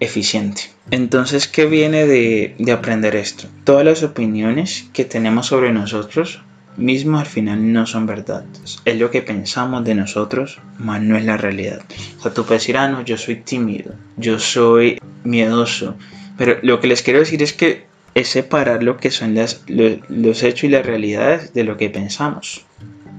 eficiente. 0.00 0.62
Entonces, 0.90 1.48
¿qué 1.48 1.66
viene 1.66 2.06
de, 2.06 2.54
de 2.58 2.72
aprender 2.72 3.16
esto? 3.16 3.48
Todas 3.64 3.84
las 3.84 4.02
opiniones 4.02 4.88
que 4.92 5.04
tenemos 5.04 5.46
sobre 5.46 5.72
nosotros 5.72 6.40
mismos 6.76 7.20
al 7.20 7.26
final 7.26 7.72
no 7.72 7.86
son 7.86 8.06
verdad. 8.06 8.44
Es 8.84 8.98
lo 8.98 9.10
que 9.10 9.22
pensamos 9.22 9.84
de 9.84 9.94
nosotros, 9.94 10.58
más 10.78 11.00
no 11.02 11.16
es 11.16 11.24
la 11.24 11.36
realidad. 11.36 11.82
O 12.18 12.22
sea, 12.22 12.32
tú 12.32 12.44
puedes 12.44 12.62
decir, 12.62 12.76
ah, 12.76 12.88
no, 12.88 13.04
yo 13.04 13.16
soy 13.16 13.36
tímido, 13.36 13.94
yo 14.16 14.38
soy 14.38 14.98
miedoso. 15.24 15.96
Pero 16.36 16.58
lo 16.62 16.80
que 16.80 16.88
les 16.88 17.02
quiero 17.02 17.20
decir 17.20 17.42
es 17.42 17.52
que 17.52 17.86
es 18.14 18.28
separar 18.28 18.82
lo 18.82 18.96
que 18.96 19.10
son 19.10 19.34
las, 19.34 19.62
los, 19.68 20.42
hechos 20.42 20.64
y 20.64 20.68
las 20.68 20.84
realidades 20.84 21.54
de 21.54 21.64
lo 21.64 21.76
que 21.76 21.90
pensamos. 21.90 22.64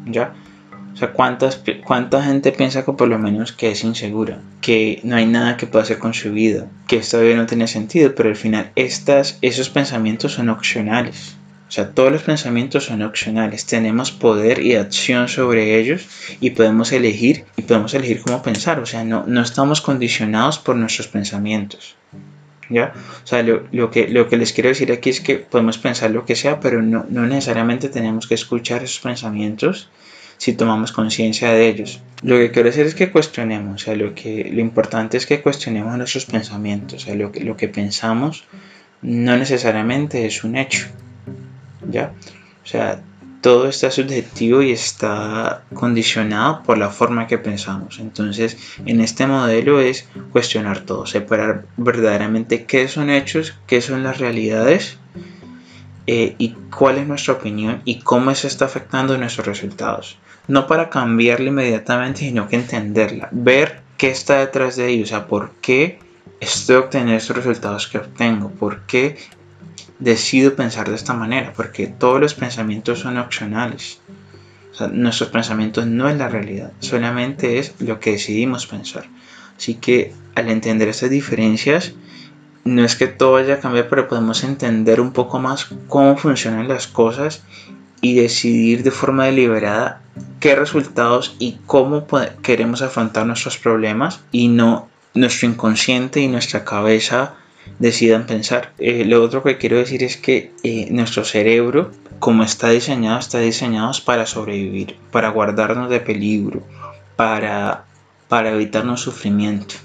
¿Ya? 0.06 0.34
O 0.94 0.96
sea, 0.96 1.12
¿cuántas, 1.12 1.62
¿cuánta 1.84 2.22
gente 2.22 2.52
piensa 2.52 2.86
que 2.86 2.94
por 2.94 3.08
lo 3.08 3.18
menos 3.18 3.52
que 3.52 3.72
es 3.72 3.84
insegura? 3.84 4.40
Que 4.62 5.00
no 5.04 5.16
hay 5.16 5.26
nada 5.26 5.58
que 5.58 5.66
pueda 5.66 5.84
hacer 5.84 5.98
con 5.98 6.14
su 6.14 6.32
vida, 6.32 6.68
que 6.88 6.98
esta 6.98 7.20
vida 7.20 7.36
no 7.36 7.48
tiene 7.48 7.68
sentido, 7.68 8.14
pero 8.14 8.30
al 8.30 8.36
final 8.36 8.72
estas, 8.76 9.40
esos 9.42 9.70
pensamientos 9.70 10.34
son 10.34 10.50
opcionales. 10.50 11.36
O 11.68 11.72
sea, 11.72 11.90
todos 11.90 12.12
los 12.12 12.22
pensamientos 12.22 12.86
son 12.86 13.02
opcionales. 13.02 13.66
Tenemos 13.66 14.12
poder 14.12 14.62
y 14.62 14.76
acción 14.76 15.28
sobre 15.28 15.80
ellos 15.80 16.08
y 16.40 16.52
podemos 16.52 16.92
elegir 16.92 17.46
y 17.58 17.64
podemos 17.64 17.96
elegir 17.96 18.22
cómo 18.22 18.44
pensar. 18.44 18.80
O 18.80 18.86
sea, 18.86 19.04
no, 19.04 19.26
no 19.26 19.42
estamos 19.42 19.82
condicionados 19.82 20.60
por 20.60 20.76
nuestros 20.76 21.08
pensamientos. 21.08 21.96
¿Ya? 22.70 22.94
O 23.24 23.28
sea, 23.28 23.42
lo, 23.42 23.90
que, 23.90 24.08
lo 24.08 24.30
que 24.30 24.38
les 24.38 24.54
quiero 24.54 24.70
decir 24.70 24.92
aquí 24.92 25.10
es 25.10 25.20
que 25.20 25.38
podemos 25.38 25.80
pensar 25.80 26.12
lo 26.12 26.26
que 26.26 26.36
sea, 26.36 26.60
pero 26.60 26.84
no, 26.84 27.08
no 27.10 27.26
necesariamente 27.26 27.90
tenemos 27.90 28.28
que 28.28 28.36
escuchar 28.36 28.84
esos 28.84 29.00
pensamientos 29.00 29.90
si 30.44 30.52
tomamos 30.52 30.92
conciencia 30.92 31.54
de 31.54 31.70
ellos. 31.70 32.02
Lo 32.22 32.36
que 32.36 32.52
quiero 32.52 32.68
decir 32.68 32.86
es 32.86 32.96
que 32.96 33.14
cuestionemos, 33.14 33.82
o 33.82 33.86
sea, 33.86 33.96
lo, 33.96 34.14
que, 34.14 34.52
lo 34.52 34.60
importante 34.60 35.16
es 35.16 35.26
que 35.26 35.42
cuestionemos 35.42 35.98
nuestros 35.98 36.26
pensamientos, 36.26 37.04
o 37.04 37.06
sea, 37.06 37.16
lo 37.16 37.32
que, 37.32 37.46
lo 37.46 37.56
que 37.56 37.70
pensamos 37.70 38.44
no 39.02 39.38
necesariamente 39.38 40.26
es 40.26 40.44
un 40.44 40.58
hecho. 40.58 40.88
¿ya? 41.90 42.12
O 42.62 42.68
sea, 42.68 43.02
todo 43.40 43.70
está 43.70 43.90
subjetivo 43.90 44.62
y 44.62 44.74
está 44.74 45.64
condicionado 45.74 46.62
por 46.64 46.78
la 46.78 46.90
forma 46.90 47.26
que 47.26 47.38
pensamos. 47.38 48.00
Entonces, 48.00 48.58
en 48.86 49.00
este 49.00 49.26
modelo 49.28 49.80
es 49.80 50.10
cuestionar 50.34 50.82
todo, 50.82 51.06
separar 51.06 51.64
verdaderamente 51.78 52.66
qué 52.66 52.90
son 52.90 53.10
hechos, 53.10 53.56
qué 53.66 53.80
son 53.80 54.04
las 54.04 54.18
realidades 54.18 54.98
eh, 56.06 56.36
y 56.38 56.50
cuál 56.70 56.98
es 56.98 57.08
nuestra 57.08 57.36
opinión 57.36 57.82
y 57.86 58.00
cómo 58.00 58.30
eso 58.30 58.48
está 58.48 58.66
afectando 58.66 59.18
nuestros 59.18 59.48
resultados. 59.48 60.18
No 60.48 60.68
para 60.68 60.90
cambiarla 60.90 61.50
inmediatamente, 61.50 62.20
sino 62.20 62.48
que 62.48 62.58
entenderla, 62.58 63.30
ver 63.32 63.82
qué 63.98 64.10
está 64.10 64.40
detrás 64.40 64.76
de 64.76 64.90
ello, 64.90 65.04
o 65.04 65.08
sea, 65.08 65.28
por 65.28 65.52
qué 65.62 66.00
estoy 66.42 66.76
obteniendo 66.76 67.16
estos 67.16 67.38
resultados 67.38 67.88
que 67.88 68.00
obtengo, 68.00 68.50
por 68.50 68.82
qué 68.86 69.18
decido 70.00 70.56
pensar 70.56 70.90
de 70.90 70.96
esta 70.96 71.14
manera, 71.14 71.54
porque 71.56 71.88
todos 71.88 72.20
los 72.20 72.34
pensamientos 72.34 73.00
son 73.00 73.18
opcionales. 73.18 74.02
nuestros 74.92 75.30
pensamientos 75.30 75.86
no 75.86 76.10
es 76.10 76.18
la 76.18 76.28
realidad, 76.28 76.74
solamente 76.80 77.60
es 77.60 77.76
lo 77.80 78.00
que 78.00 78.12
decidimos 78.12 78.68
pensar. 78.68 79.06
Así 79.56 79.76
que 79.76 80.14
al 80.36 80.50
entender 80.50 80.90
estas 80.90 81.10
diferencias, 81.10 81.94
no 82.66 82.84
es 82.84 82.96
que 82.96 83.08
todo 83.08 83.34
vaya 83.34 83.56
a 83.56 83.60
cambiar, 83.60 83.88
pero 83.88 84.08
podemos 84.08 84.44
entender 84.44 85.00
un 85.00 85.14
poco 85.14 85.40
más 85.40 85.68
cómo 85.88 86.18
funcionan 86.18 86.68
las 86.68 86.88
cosas 86.88 87.44
y 88.03 88.15
decidir 88.15 88.83
de 88.83 88.91
forma 88.91 89.25
deliberada 89.25 90.01
qué 90.41 90.55
resultados 90.55 91.36
y 91.39 91.57
cómo 91.65 92.05
queremos 92.41 92.81
afrontar 92.81 93.25
nuestros 93.25 93.57
problemas 93.57 94.19
y 94.31 94.50
no 94.50 94.89
nuestro 95.13 95.48
inconsciente 95.48 96.19
y 96.19 96.27
nuestra 96.27 96.65
cabeza 96.65 97.36
decidan 97.79 98.25
pensar. 98.25 98.74
Eh, 98.77 99.05
lo 99.05 99.24
otro 99.24 99.41
que 99.41 99.57
quiero 99.57 99.77
decir 99.77 100.03
es 100.03 100.17
que 100.17 100.51
eh, 100.63 100.89
nuestro 100.91 101.24
cerebro, 101.24 101.91
como 102.19 102.43
está 102.43 102.69
diseñado, 102.69 103.19
está 103.19 103.39
diseñado 103.39 103.93
para 104.05 104.25
sobrevivir, 104.25 104.98
para 105.10 105.29
guardarnos 105.29 105.89
de 105.89 106.01
peligro, 106.01 106.62
para, 107.15 107.86
para 108.27 108.51
evitarnos 108.51 109.00
sufrimiento. 109.00 109.75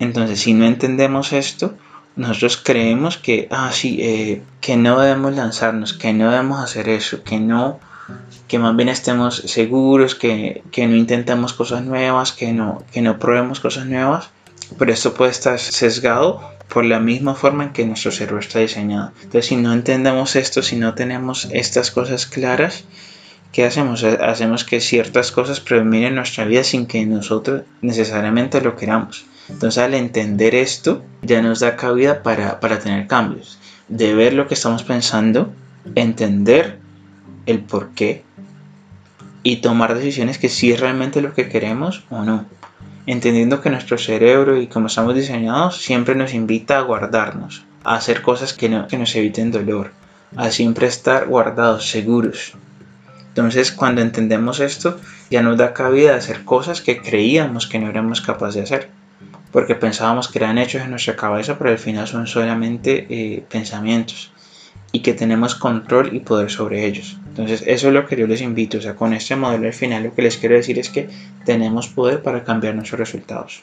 Entonces, 0.00 0.40
si 0.40 0.52
no 0.52 0.64
entendemos 0.64 1.32
esto, 1.32 1.76
nosotros 2.16 2.56
creemos 2.62 3.16
que, 3.16 3.48
ah, 3.50 3.70
sí, 3.72 3.98
eh, 4.00 4.42
que 4.60 4.76
no 4.76 5.00
debemos 5.00 5.34
lanzarnos, 5.34 5.94
que 5.94 6.12
no 6.12 6.30
debemos 6.30 6.62
hacer 6.62 6.88
eso, 6.88 7.22
que 7.22 7.38
no, 7.38 7.80
que 8.48 8.58
más 8.58 8.76
bien 8.76 8.88
estemos 8.88 9.36
seguros, 9.36 10.14
que, 10.14 10.62
que 10.70 10.86
no 10.86 10.96
intentemos 10.96 11.54
cosas 11.54 11.84
nuevas, 11.84 12.32
que 12.32 12.52
no, 12.52 12.82
que 12.92 13.00
no 13.00 13.18
probemos 13.18 13.60
cosas 13.60 13.86
nuevas. 13.86 14.30
Pero 14.78 14.92
esto 14.92 15.14
puede 15.14 15.30
estar 15.30 15.58
sesgado 15.58 16.40
por 16.68 16.84
la 16.84 17.00
misma 17.00 17.34
forma 17.34 17.64
en 17.64 17.72
que 17.72 17.84
nuestro 17.84 18.10
cerebro 18.10 18.40
está 18.40 18.58
diseñado. 18.58 19.12
Entonces, 19.16 19.46
si 19.46 19.56
no 19.56 19.72
entendemos 19.72 20.36
esto, 20.36 20.62
si 20.62 20.76
no 20.76 20.94
tenemos 20.94 21.48
estas 21.52 21.90
cosas 21.90 22.26
claras, 22.26 22.84
¿qué 23.52 23.66
hacemos? 23.66 24.02
Hacemos 24.04 24.64
que 24.64 24.80
ciertas 24.80 25.32
cosas 25.32 25.60
predominen 25.60 26.14
nuestra 26.14 26.44
vida 26.44 26.64
sin 26.64 26.86
que 26.86 27.04
nosotros 27.04 27.62
necesariamente 27.82 28.60
lo 28.62 28.76
queramos. 28.76 29.26
Entonces, 29.48 29.82
al 29.82 29.94
entender 29.94 30.54
esto, 30.54 31.02
ya 31.22 31.42
nos 31.42 31.60
da 31.60 31.76
cabida 31.76 32.22
para, 32.22 32.60
para 32.60 32.78
tener 32.78 33.06
cambios. 33.06 33.58
De 33.88 34.14
ver 34.14 34.32
lo 34.32 34.46
que 34.48 34.54
estamos 34.54 34.82
pensando, 34.84 35.52
entender 35.94 36.78
el 37.46 37.60
por 37.60 37.90
qué 37.90 38.24
y 39.42 39.56
tomar 39.56 39.94
decisiones 39.94 40.38
que 40.38 40.48
si 40.48 40.72
es 40.72 40.80
realmente 40.80 41.20
lo 41.20 41.34
que 41.34 41.48
queremos 41.48 42.04
o 42.10 42.22
no 42.22 42.46
entendiendo 43.06 43.60
que 43.60 43.70
nuestro 43.70 43.98
cerebro 43.98 44.60
y 44.60 44.68
como 44.68 44.86
estamos 44.86 45.14
diseñados 45.14 45.82
siempre 45.82 46.14
nos 46.14 46.34
invita 46.34 46.78
a 46.78 46.82
guardarnos, 46.82 47.64
a 47.84 47.96
hacer 47.96 48.22
cosas 48.22 48.52
que, 48.52 48.68
no, 48.68 48.86
que 48.86 48.98
nos 48.98 49.14
eviten 49.16 49.50
dolor, 49.50 49.92
a 50.36 50.50
siempre 50.50 50.86
estar 50.86 51.26
guardados, 51.26 51.90
seguros. 51.90 52.54
Entonces 53.28 53.72
cuando 53.72 54.02
entendemos 54.02 54.60
esto 54.60 55.00
ya 55.30 55.42
nos 55.42 55.58
da 55.58 55.72
cabida 55.72 56.14
a 56.14 56.18
hacer 56.18 56.44
cosas 56.44 56.80
que 56.80 57.00
creíamos 57.00 57.66
que 57.66 57.78
no 57.78 57.88
éramos 57.88 58.20
capaces 58.20 58.54
de 58.54 58.62
hacer, 58.62 58.90
porque 59.52 59.74
pensábamos 59.74 60.28
que 60.28 60.38
eran 60.38 60.58
hechos 60.58 60.82
en 60.82 60.90
nuestra 60.90 61.14
cabeza, 61.14 61.58
pero 61.58 61.70
al 61.70 61.78
final 61.78 62.08
son 62.08 62.26
solamente 62.26 63.06
eh, 63.10 63.44
pensamientos 63.48 64.32
y 64.92 65.00
que 65.00 65.14
tenemos 65.14 65.54
control 65.54 66.14
y 66.14 66.20
poder 66.20 66.50
sobre 66.50 66.86
ellos. 66.86 67.18
Entonces, 67.28 67.62
eso 67.66 67.88
es 67.88 67.94
lo 67.94 68.06
que 68.06 68.16
yo 68.16 68.26
les 68.26 68.42
invito. 68.42 68.78
O 68.78 68.80
sea, 68.80 68.94
con 68.94 69.12
este 69.14 69.36
modelo 69.36 69.66
al 69.66 69.72
final 69.72 70.04
lo 70.04 70.14
que 70.14 70.22
les 70.22 70.36
quiero 70.36 70.54
decir 70.54 70.78
es 70.78 70.90
que 70.90 71.08
tenemos 71.44 71.88
poder 71.88 72.22
para 72.22 72.44
cambiar 72.44 72.74
nuestros 72.74 72.98
resultados. 72.98 73.62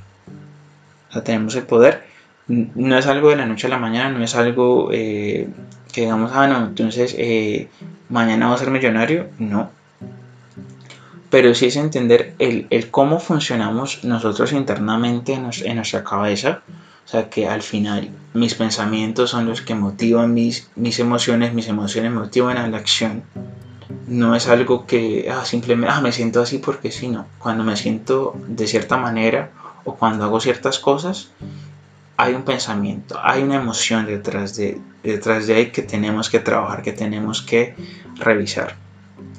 O 1.09 1.13
sea, 1.13 1.23
tenemos 1.23 1.55
el 1.55 1.63
poder. 1.63 2.03
No 2.47 2.97
es 2.97 3.05
algo 3.05 3.29
de 3.29 3.35
la 3.35 3.45
noche 3.45 3.67
a 3.67 3.69
la 3.69 3.77
mañana, 3.77 4.09
no 4.09 4.23
es 4.23 4.35
algo 4.35 4.89
eh, 4.91 5.47
que 5.91 6.01
digamos, 6.01 6.31
ah, 6.33 6.47
no, 6.47 6.65
entonces 6.65 7.15
eh, 7.17 7.67
mañana 8.09 8.47
va 8.47 8.55
a 8.55 8.57
ser 8.57 8.71
millonario. 8.71 9.29
No. 9.37 9.69
Pero 11.29 11.53
sí 11.53 11.67
es 11.67 11.75
entender 11.75 12.33
el, 12.39 12.67
el 12.69 12.89
cómo 12.89 13.19
funcionamos 13.19 14.03
nosotros 14.03 14.51
internamente 14.51 15.33
en, 15.33 15.49
en, 15.63 15.75
nuestra 15.75 16.03
cabeza. 16.03 16.61
O 17.05 17.07
sea, 17.11 17.29
que 17.29 17.47
al 17.47 17.61
final 17.63 18.09
mis 18.33 18.53
pensamientos 18.53 19.31
son 19.31 19.47
los 19.47 19.61
que 19.61 19.73
motivan 19.73 20.33
mis, 20.33 20.69
mis 20.75 20.99
emociones, 20.99 21.53
mis 21.53 21.67
emociones 21.67 22.11
motivan 22.11 22.57
a 22.57 22.67
la 22.67 22.77
acción. 22.77 23.23
No 24.07 24.35
es 24.35 24.47
algo 24.47 24.85
que 24.85 25.27
ah, 25.31 25.45
simplemente 25.45 25.93
ah, 25.95 26.01
me 26.01 26.11
siento 26.11 26.41
así 26.41 26.59
porque 26.59 26.91
sí, 26.91 27.07
no. 27.07 27.25
Cuando 27.39 27.63
me 27.63 27.75
siento 27.75 28.35
de 28.47 28.67
cierta 28.67 28.97
manera 28.97 29.51
o 29.85 29.95
cuando 29.95 30.23
hago 30.23 30.39
ciertas 30.39 30.77
cosas, 30.77 31.31
hay 32.17 32.33
un 32.33 32.43
pensamiento, 32.43 33.17
hay 33.23 33.41
una 33.43 33.55
emoción 33.55 34.05
detrás 34.05 34.55
de, 34.55 34.79
detrás 35.03 35.47
de 35.47 35.55
ahí 35.55 35.71
que 35.71 35.81
tenemos 35.81 36.29
que 36.29 36.39
trabajar, 36.39 36.83
que 36.83 36.91
tenemos 36.91 37.41
que 37.41 37.75
revisar. 38.17 38.75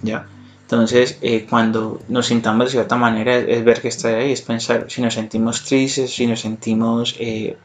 ¿ya? 0.02 0.26
Entonces, 0.70 1.18
eh, 1.20 1.48
cuando 1.50 2.00
nos 2.06 2.26
sintamos 2.26 2.66
de 2.66 2.70
cierta 2.70 2.94
manera, 2.94 3.36
es, 3.36 3.64
ver 3.64 3.80
que 3.80 3.88
está 3.88 4.10
ahí, 4.10 4.30
es 4.30 4.42
pensar 4.42 4.86
si 4.88 5.02
nos 5.02 5.14
sentimos 5.14 5.64
tristes, 5.64 6.14
si 6.14 6.28
nos 6.28 6.42
sentimos 6.42 7.16
eh, 7.18 7.56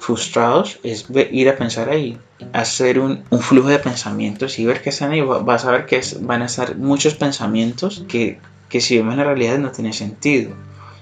frustrados, 0.00 0.80
es 0.82 1.06
ir 1.30 1.48
a 1.48 1.56
pensar 1.56 1.88
ahí, 1.88 2.18
hacer 2.52 2.98
un, 2.98 3.22
flujo 3.40 3.68
de 3.68 3.78
pensamientos 3.78 4.58
y 4.58 4.66
ver 4.66 4.82
que 4.82 4.90
están 4.90 5.12
ahí. 5.12 5.20
Vas 5.20 5.64
a 5.64 5.70
ver 5.70 5.86
que 5.86 6.00
van 6.22 6.42
a 6.42 6.46
estar 6.46 6.76
muchos 6.76 7.14
pensamientos 7.14 8.04
que, 8.08 8.40
que 8.68 8.80
si 8.80 8.96
vemos 8.96 9.16
la 9.16 9.22
realidad 9.22 9.58
no 9.58 9.70
tiene 9.70 9.92
sentido. 9.92 10.50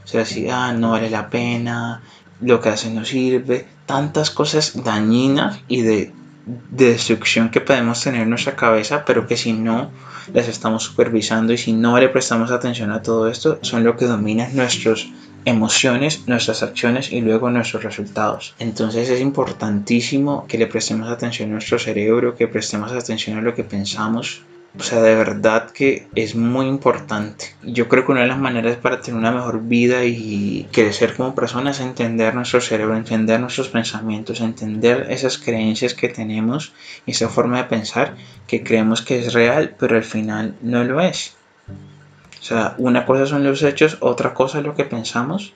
O 0.05 0.07
sea, 0.07 0.27
si, 0.27 0.51
ah, 0.51 0.75
no 0.75 0.91
vale 0.91 1.09
la 1.09 1.31
pena, 1.31 2.03
lo 2.43 2.61
que 2.61 2.69
hace 2.69 2.91
no 2.91 3.07
sirve, 3.07 3.67
tantas 3.87 4.31
cosas 4.31 4.85
dañinas 4.85 5.61
y 5.67 5.81
de, 5.81 6.13
destrucción 6.71 7.51
que 7.51 7.61
podemos 7.61 8.03
tener 8.03 8.23
en 8.23 8.31
nuestra 8.31 8.57
cabeza, 8.57 9.05
pero 9.05 9.27
que 9.27 9.37
si 9.37 9.53
no 9.53 9.91
las 10.33 10.49
estamos 10.49 10.83
supervisando 10.83 11.53
y 11.53 11.59
si 11.59 11.73
no 11.73 11.99
le 11.99 12.09
prestamos 12.09 12.51
atención 12.51 12.91
a 12.91 13.03
todo 13.03 13.29
esto, 13.29 13.59
son 13.63 13.85
lo 13.85 13.97
que 13.97 14.07
domina 14.07 14.49
nuestras 14.53 15.07
emociones, 15.45 16.27
nuestras 16.27 16.63
acciones 16.63 17.13
y 17.13 17.21
luego 17.21 17.51
nuestros 17.51 17.83
resultados. 17.85 18.55
Entonces 18.59 19.09
es 19.09 19.21
importantísimo 19.21 20.47
que 20.47 20.59
le 20.59 20.67
prestemos 20.67 21.09
atención 21.09 21.51
a 21.51 21.53
nuestro 21.53 21.79
cerebro, 21.79 22.35
que 22.35 22.49
prestemos 22.49 22.93
atención 22.93 23.39
a 23.39 23.43
lo 23.43 23.55
que 23.55 23.65
pensamos, 23.65 24.43
o 24.79 24.83
sea, 24.83 25.03
de 25.03 25.15
verdad 25.17 25.71
que 25.71 26.07
es 26.15 26.37
muy 26.37 26.67
importante. 26.67 27.57
Yo 27.65 27.89
creo 27.89 28.07
que 28.07 28.13
una 28.13 28.21
de 28.21 28.29
las 28.29 28.39
maneras 28.39 28.77
para 28.77 29.01
tener 29.01 29.19
una 29.19 29.33
mejor 29.33 29.63
vida 29.63 30.05
y 30.05 30.69
crecer 30.71 31.17
como 31.17 31.35
persona 31.35 31.73
es 31.73 31.81
entender 31.81 32.35
nuestro 32.35 32.61
cerebro, 32.61 32.97
entender 32.97 33.41
nuestros 33.41 33.69
pensamientos, 33.69 34.41
entender 34.41 35.09
esas 35.11 35.39
creencias 35.39 35.95
que 35.95 36.09
tenemos 36.09 36.73
y 37.07 37.11
esa 37.11 37.29
forma 37.29 37.59
de 37.59 37.65
pensar 37.65 38.15
que 38.47 38.63
creemos 38.63 39.03
que 39.03 39.19
es 39.19 39.33
real, 39.33 39.75
pero 39.79 39.97
al 39.97 40.05
final 40.05 40.55
no 40.63 40.85
lo 40.85 41.01
es. 41.01 41.35
O 42.41 42.45
sea, 42.45 42.75
una 42.79 43.05
cosa 43.05 43.27
son 43.27 43.43
los 43.43 43.63
hechos, 43.65 43.97
otra 44.01 44.33
cosa 44.33 44.59
es 44.59 44.65
lo 44.65 44.75
que 44.75 44.85
pensamos 44.85 45.55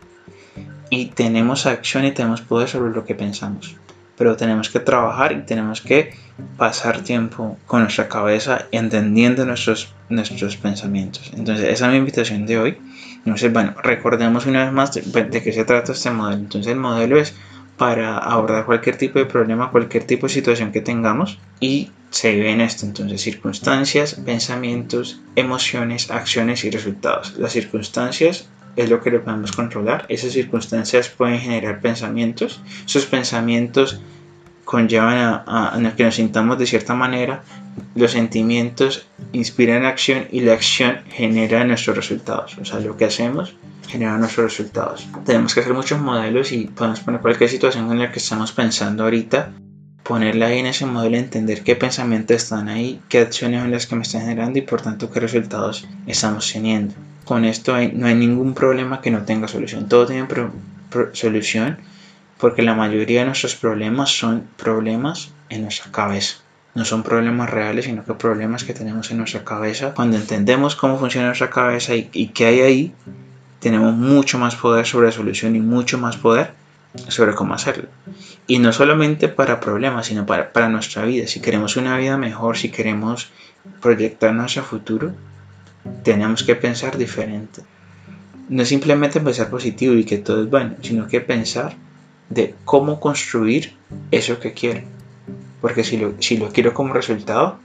y 0.91 1.07
tenemos 1.07 1.67
acción 1.67 2.05
y 2.05 2.12
tenemos 2.12 2.41
poder 2.41 2.69
sobre 2.69 2.93
lo 2.93 3.05
que 3.05 3.14
pensamos 3.14 3.76
pero 4.23 4.37
tenemos 4.37 4.71
que 4.71 4.79
trabajar 4.79 5.33
y 5.33 5.43
tenemos 5.43 5.81
que 5.81 6.14
pasar 6.57 7.00
tiempo 7.00 7.59
con 7.67 7.81
nuestra 7.81 8.07
cabeza 8.09 8.67
entendiendo 8.71 9.45
nuestros, 9.45 9.93
nuestros 10.11 10.57
pensamientos. 10.57 11.33
Entonces, 11.37 11.69
esa 11.69 11.87
es 11.87 11.91
mi 11.91 11.99
invitación 11.99 12.47
de 12.47 12.57
hoy. 12.57 12.79
Entonces, 13.17 13.52
bueno, 13.52 13.75
recordemos 13.83 14.47
una 14.47 14.62
vez 14.62 14.73
más 14.73 14.95
de, 14.95 15.00
de 15.25 15.43
qué 15.43 15.52
se 15.52 15.64
trata 15.64 15.91
este 15.91 16.12
modelo. 16.12 16.41
Entonces, 16.41 16.71
el 16.71 16.79
modelo 16.79 17.19
es 17.19 17.35
para 17.76 18.17
abordar 18.17 18.64
cualquier 18.64 18.97
tipo 18.97 19.19
de 19.19 19.26
problema, 19.26 19.73
cualquier 19.73 20.05
tipo 20.05 20.29
de 20.29 20.35
situación 20.35 20.71
que 20.71 20.81
tengamos 20.81 21.41
y 21.59 21.91
se 22.11 22.37
ve 22.37 22.52
en 22.52 22.61
esto. 22.61 22.87
Entonces, 22.87 23.23
circunstancias, 23.23 24.14
pensamientos, 24.25 25.21
emociones, 25.35 26.12
acciones 26.12 26.62
y 26.62 26.71
resultados. 26.71 27.37
Las 27.38 27.55
circunstancias 27.55 28.49
es 28.76 28.88
lo 28.88 29.00
que 29.00 29.11
lo 29.11 29.23
podemos 29.23 29.52
controlar. 29.52 30.07
Esas 30.09 30.33
circunstancias 30.33 31.09
pueden 31.09 31.38
generar 31.38 31.81
pensamientos. 31.81 32.61
Esos 32.87 33.07
pensamientos 33.07 34.00
conllevan 34.64 35.43
a, 35.47 35.93
que 35.97 36.05
nos 36.05 36.14
sintamos 36.14 36.59
de 36.59 36.67
cierta 36.67 36.95
manera. 36.95 37.43
Los 37.95 38.12
sentimientos 38.12 39.07
inspiran 39.33 39.85
acción 39.85 40.26
y 40.31 40.41
la 40.41 40.55
acción 40.55 40.99
genera 41.11 41.64
nuestros 41.64 41.97
resultados. 41.97 42.57
O 42.59 42.64
sea, 42.64 42.81
lo 42.81 42.97
que 42.97 43.06
hacemos 43.06 43.54
genera 43.89 44.17
nuestros 44.17 44.52
resultados. 44.52 45.06
Tenemos 45.25 45.54
que 45.54 45.61
hacer 45.61 45.75
muchos 45.75 46.00
modelos 46.00 46.52
y 46.52 46.67
podemos 46.67 47.00
poner 47.00 47.21
cualquier 47.21 47.50
situación 47.50 47.91
en 47.93 47.99
la 47.99 48.13
que 48.13 48.19
estamos 48.19 48.52
pensando 48.52 49.04
ahorita 49.04 49.52
ponerla 50.02 50.47
ahí 50.47 50.58
en 50.58 50.67
ese 50.67 50.85
modelo, 50.85 51.17
entender 51.17 51.63
qué 51.63 51.76
pensamientos 51.76 52.37
están 52.37 52.69
ahí, 52.69 53.00
qué 53.08 53.21
acciones 53.21 53.61
son 53.61 53.71
las 53.71 53.87
que 53.87 53.95
me 53.95 54.02
están 54.02 54.23
generando 54.23 54.58
y 54.58 54.63
por 54.63 54.82
tanto 54.82 55.11
qué 55.11 55.21
resultados 55.21 55.87
estamos 56.06 56.50
teniendo 56.52 56.95
con 57.25 57.45
esto 57.45 57.73
no 57.73 58.06
hay 58.06 58.15
ningún 58.15 58.54
problema 58.54 59.00
que 59.00 59.11
no 59.11 59.25
tenga 59.25 59.49
solución. 59.49 59.89
Todo 59.89 60.06
tiene 60.06 60.26
solución 61.13 61.78
porque 62.39 62.63
la 62.63 62.75
mayoría 62.75 63.21
de 63.21 63.26
nuestros 63.26 63.54
problemas 63.54 64.11
son 64.11 64.49
problemas 64.56 65.30
en 65.49 65.63
nuestra 65.63 65.93
cabeza. 65.93 66.39
No 66.75 66.85
son 66.85 67.02
problemas 67.02 67.50
reales, 67.50 67.85
sino 67.85 68.04
que 68.04 68.15
problemas 68.15 68.65
que 68.65 68.75
tenemos 68.75 69.11
en 69.11 69.19
nuestra 69.19 69.45
cabeza. 69.45 69.93
Cuando 69.95 70.17
entendemos 70.17 70.75
cómo 70.75 70.99
funciona 70.99 71.28
nuestra 71.28 71.50
cabeza 71.50 71.95
y, 71.95 72.28
qué 72.35 72.47
hay 72.47 72.61
ahí, 72.61 72.95
tenemos 73.61 73.95
mucho 73.95 74.39
más 74.39 74.56
poder 74.56 74.87
sobre 74.87 75.06
la 75.06 75.13
solución 75.13 75.54
y 75.54 75.61
mucho 75.61 75.99
más 75.99 76.17
poder 76.17 76.54
sobre 77.08 77.35
cómo 77.35 77.54
hacerlo. 77.54 77.89
Y 78.47 78.58
no 78.58 78.73
solamente 78.73 79.28
para 79.28 79.61
problemas, 79.61 80.06
sino 80.06 80.26
para, 80.26 80.52
para 80.52 80.69
nuestra 80.69 81.04
vida. 81.04 81.26
Si 81.26 81.41
queremos 81.41 81.76
una 81.76 81.97
vida 81.99 82.17
mejor, 82.17 82.56
si 82.56 82.71
queremos 82.71 83.30
proyectarnos 83.80 84.47
hacia 84.47 84.63
futuro, 84.63 85.13
tenemos 86.02 86.42
que 86.42 86.54
pensar 86.54 86.99
diferente. 86.99 87.62
No 88.49 88.64
simplemente 88.64 89.21
pensar 89.21 89.50
positivo 89.50 89.95
y 89.95 90.04
que 90.04 90.18
todo 90.18 90.42
es 90.42 90.50
bueno, 90.50 90.76
sino 90.82 91.08
que 91.08 91.21
pensar 91.21 91.75
de 92.28 92.54
cómo 92.64 93.00
construir 93.00 93.75
eso 94.10 94.40
que 94.40 94.52
quiero. 94.52 94.82
Porque 95.60 95.84
si 95.84 95.97
lo, 95.97 96.49
quiero 96.52 96.75
como 96.75 96.92
resultado, 96.92 97.58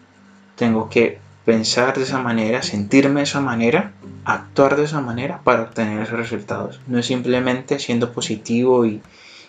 tengo 0.55 0.89
que 0.89 1.19
pensar 1.45 1.97
de 1.97 2.03
esa 2.03 2.19
manera, 2.19 2.61
sentirme 2.61 3.21
de 3.21 3.23
esa 3.23 3.41
manera, 3.41 3.93
actuar 4.25 4.75
de 4.75 4.83
esa 4.83 5.01
manera 5.01 5.41
para 5.43 5.63
obtener 5.63 6.01
esos 6.01 6.19
resultados. 6.19 6.79
No 6.87 6.99
es 6.99 7.05
simplemente 7.05 7.79
siendo 7.79 8.11
positivo 8.11 8.85
y, 8.85 9.01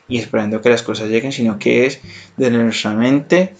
esperando 0.08 0.62
que 0.62 0.70
las 0.70 0.82
cosas 0.82 1.08
lleguen, 1.08 1.32
sino 1.32 1.58
que 1.58 1.86
es 1.86 2.00
de 2.36 2.50
nuestra 2.50 2.94
mente 2.94 3.54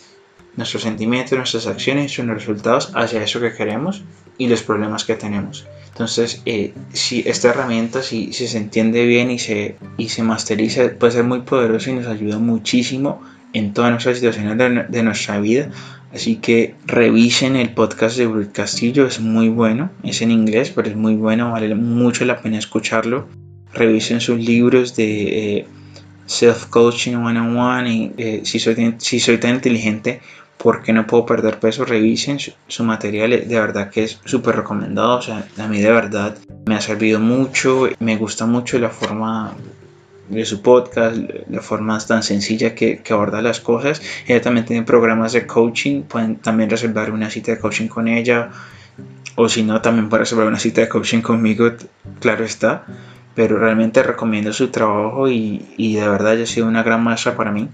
nuestros 0.59 0.83
sentimientos, 0.83 1.39
nuestras 1.39 1.69
acciones 1.69 2.19
y 2.19 2.23
los 2.23 2.37
resultados 2.37 2.91
hacia 2.95 3.23
eso 3.23 3.41
que 3.41 3.55
queremos 3.55 4.03
y 4.39 4.49
los 4.49 4.63
problemas 4.63 5.05
que 5.05 5.15
tenemos. 5.15 5.67
Entonces, 5.87 6.43
eh, 6.47 6.75
si 6.93 7.23
esta 7.27 7.51
herramienta, 7.51 8.03
si, 8.03 8.33
se 8.33 8.59
entiende 8.59 9.07
bien 9.07 9.31
y 9.31 9.39
se, 9.39 9.77
y 9.97 10.09
se 10.09 10.25
masteriza, 10.25 10.91
puede 10.99 11.13
ser 11.13 11.25
muy 11.25 11.43
poderosa 11.43 11.91
y 11.91 11.95
nos 11.95 12.09
ayuda 12.09 12.39
muchísimo 12.39 13.23
en 13.53 13.73
todas 13.73 13.93
nuestras 13.93 14.17
situaciones 14.17 14.59
de, 14.91 15.03
nuestra 15.05 15.39
vida. 15.39 15.71
Así 16.13 16.37
que 16.37 16.75
revisen 16.87 17.55
el 17.55 17.71
podcast 17.71 18.19
de 18.19 18.27
Bruce 18.27 18.51
Castillo, 18.51 19.07
es 19.07 19.21
muy 19.21 19.49
bueno, 19.49 19.93
es 20.03 20.23
en 20.23 20.33
inglés, 20.33 20.73
pero 20.75 20.89
es 20.89 20.97
muy 20.97 21.15
bueno, 21.15 21.53
vale 21.53 21.73
mucho 21.77 22.25
la 22.25 22.43
pena 22.43 22.59
escucharlo. 22.59 23.29
Revisen 23.73 24.21
sus 24.21 24.41
libros 24.41 24.97
de 24.97 25.59
eh, 25.59 25.67
Self 26.29 26.67
Coaching 26.67 27.15
One 27.15 27.41
on 27.41 27.57
One 27.57 27.91
y 27.91 28.13
eh, 28.19 28.41
si, 28.45 28.59
soy, 28.61 28.95
si 28.99 29.19
soy 29.19 29.39
tan 29.39 29.55
inteligente, 29.57 30.21
porque 30.59 30.93
no 30.93 31.07
puedo 31.07 31.25
perder 31.25 31.61
peso, 31.61 31.85
revisen 31.85 32.39
su, 32.67 32.85
material, 32.85 33.31
de 33.31 33.61
verdad 33.61 33.91
que 33.91 34.05
es 34.05 34.21
súper 34.25 34.57
recomendado, 34.57 35.19
o 35.19 35.23
sea, 35.23 35.47
a 35.57 35.69
mí 35.69 35.81
de 35.81 35.93
verdad 35.93 36.37
me 36.67 36.75
ha 36.75 36.81
servido 36.81 37.21
mucho, 37.21 37.89
me 38.01 38.17
gusta 38.17 38.45
mucho 38.45 38.79
la 38.79 38.91
forma 38.91 39.55
de 40.29 40.45
su 40.45 40.61
podcast, 40.61 41.17
la 41.49 41.63
forma 41.63 41.99
tan 42.01 42.23
sencilla 42.23 42.75
que, 42.75 42.99
que, 42.99 43.13
aborda 43.13 43.41
las 43.41 43.61
cosas. 43.61 44.03
Ella 44.27 44.43
también 44.43 44.67
tiene 44.67 44.83
programas 44.85 45.33
de 45.33 45.47
coaching, 45.47 46.03
pueden 46.03 46.37
también 46.37 46.69
reservar 46.69 47.11
una 47.13 47.31
cita 47.31 47.53
de 47.53 47.59
coaching 47.59 47.89
con 47.89 48.09
ella, 48.09 48.51
o 49.37 49.49
si 49.49 49.63
no, 49.63 49.81
también 49.81 50.09
pueden 50.09 50.25
reservar 50.25 50.49
una 50.49 50.59
cita 50.59 50.81
de 50.81 50.89
coaching 50.89 51.21
conmigo, 51.21 51.71
claro 52.21 52.45
está. 52.45 52.85
Pero 53.35 53.57
realmente 53.57 54.03
recomiendo 54.03 54.53
su 54.53 54.69
trabajo 54.69 55.29
y, 55.31 55.65
y 55.77 55.95
de 55.95 56.09
verdad 56.09 56.35
ya 56.35 56.43
ha 56.43 56.47
sido 56.47 56.67
una 56.67 56.83
gran 56.83 57.05
maestra 57.05 57.37
para 57.37 57.53
mí. 57.53 57.69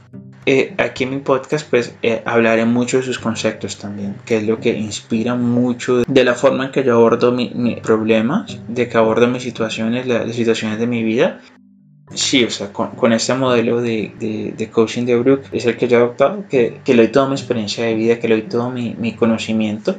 Eh, 0.47 0.75
aquí 0.77 1.05
en 1.05 1.11
mi 1.11 1.19
podcast 1.19 1.69
pues 1.71 1.95
eh, 2.03 2.23
hablaré 2.27 2.67
mucho 2.67 2.99
de 2.99 3.03
sus 3.03 3.19
conceptos 3.19 3.79
también, 3.79 4.17
que 4.27 4.37
es 4.37 4.47
lo 4.47 4.61
que 4.61 4.77
inspira 4.77 5.35
mucho 5.35 6.03
de 6.07 6.25
la 6.25 6.35
forma 6.35 6.67
en 6.67 6.73
que 6.73 6.85
yo 6.85 6.95
abordo 6.95 7.33
mis 7.33 7.81
problemas, 7.81 8.59
de 8.69 8.89
que 8.89 8.99
abordo 8.99 9.27
mis 9.27 9.43
situaciones, 9.43 10.07
las 10.07 10.35
situaciones 10.35 10.79
de 10.79 10.87
mi 10.87 11.03
vida. 11.03 11.41
Sí, 12.13 12.45
o 12.45 12.51
sea, 12.51 12.71
con, 12.73 13.13
este 13.15 13.35
modelo 13.35 13.81
de, 13.81 14.55
de, 14.57 14.71
coaching 14.71 15.07
de 15.07 15.17
Brooke 15.17 15.47
es 15.53 15.65
el 15.65 15.77
que 15.79 15.89
yo 15.89 15.97
he 15.97 16.01
adoptado, 16.01 16.45
que, 16.49 16.81
que 16.85 16.95
le 16.95 17.05
doy 17.05 17.13
toda 17.13 17.29
mi 17.29 17.35
experiencia 17.35 17.87
de 17.87 17.95
vida, 17.95 18.19
que 18.19 18.29
le 18.29 18.41
doy 18.41 18.49
todo 18.49 18.71
mi, 18.71 18.95
mi 18.95 19.15
conocimiento 19.15 19.97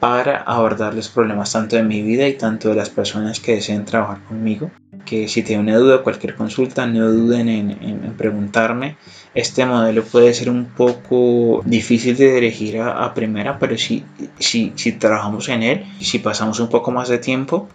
para 0.00 0.42
abordar 0.42 0.94
los 0.94 1.08
problemas 1.08 1.52
tanto 1.52 1.76
de 1.76 1.84
mi 1.84 2.02
vida 2.02 2.26
y 2.28 2.34
tanto 2.34 2.68
de 2.68 2.74
las 2.74 2.90
personas 2.90 3.40
que 3.40 3.54
deseen 3.54 3.84
trabajar 3.84 4.22
conmigo. 4.24 4.70
Que 5.04 5.28
si 5.28 5.42
tienen 5.42 5.68
una 5.68 5.78
duda, 5.78 6.02
cualquier 6.02 6.34
consulta, 6.34 6.86
no 6.86 7.10
duden 7.10 7.48
en, 7.48 8.14
preguntarme. 8.16 8.96
Este 9.34 9.66
modelo 9.66 10.04
puede 10.04 10.32
ser 10.32 10.48
un 10.48 10.66
poco 10.66 11.62
difícil 11.64 12.16
de 12.16 12.34
dirigir 12.34 12.80
a, 12.80 13.12
primera, 13.14 13.58
pero 13.58 13.76
si, 13.76 14.04
si, 14.38 14.72
si, 14.76 14.92
trabajamos 14.92 15.48
en 15.48 15.62
él, 15.62 15.84
si 16.00 16.20
pasamos 16.20 16.60
un 16.60 16.68
poco 16.68 16.90
más 16.90 17.08
de 17.08 17.18
tiempo, 17.18 17.68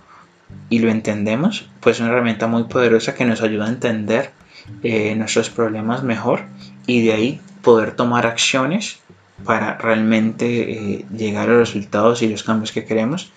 y 0.70 0.80
lo 0.80 0.90
entendemos, 0.90 1.70
pues 1.80 1.98
es 1.98 2.02
una 2.02 2.10
herramienta 2.10 2.48
muy 2.48 2.64
poderosa 2.64 3.14
que 3.14 3.26
nos 3.26 3.42
ayuda 3.42 3.66
a 3.66 3.70
entender 3.70 4.32
eh, 4.84 5.16
nuestros 5.16 5.50
problemas 5.50 6.04
mejor 6.04 6.46
y 6.86 7.06
de 7.06 7.14
ahí 7.14 7.42
poder 7.62 7.96
tomar 7.96 8.26
acciones 8.26 9.00
para 9.44 9.78
realmente 9.78 10.72
eh, 10.72 11.06
llegar 11.16 11.50
a 11.50 11.54
los 11.54 11.70
resultados 11.70 12.22
y 12.22 12.28
los 12.28 12.44
cambios 12.44 12.72
que 12.72 12.86
queremos, 12.86 13.32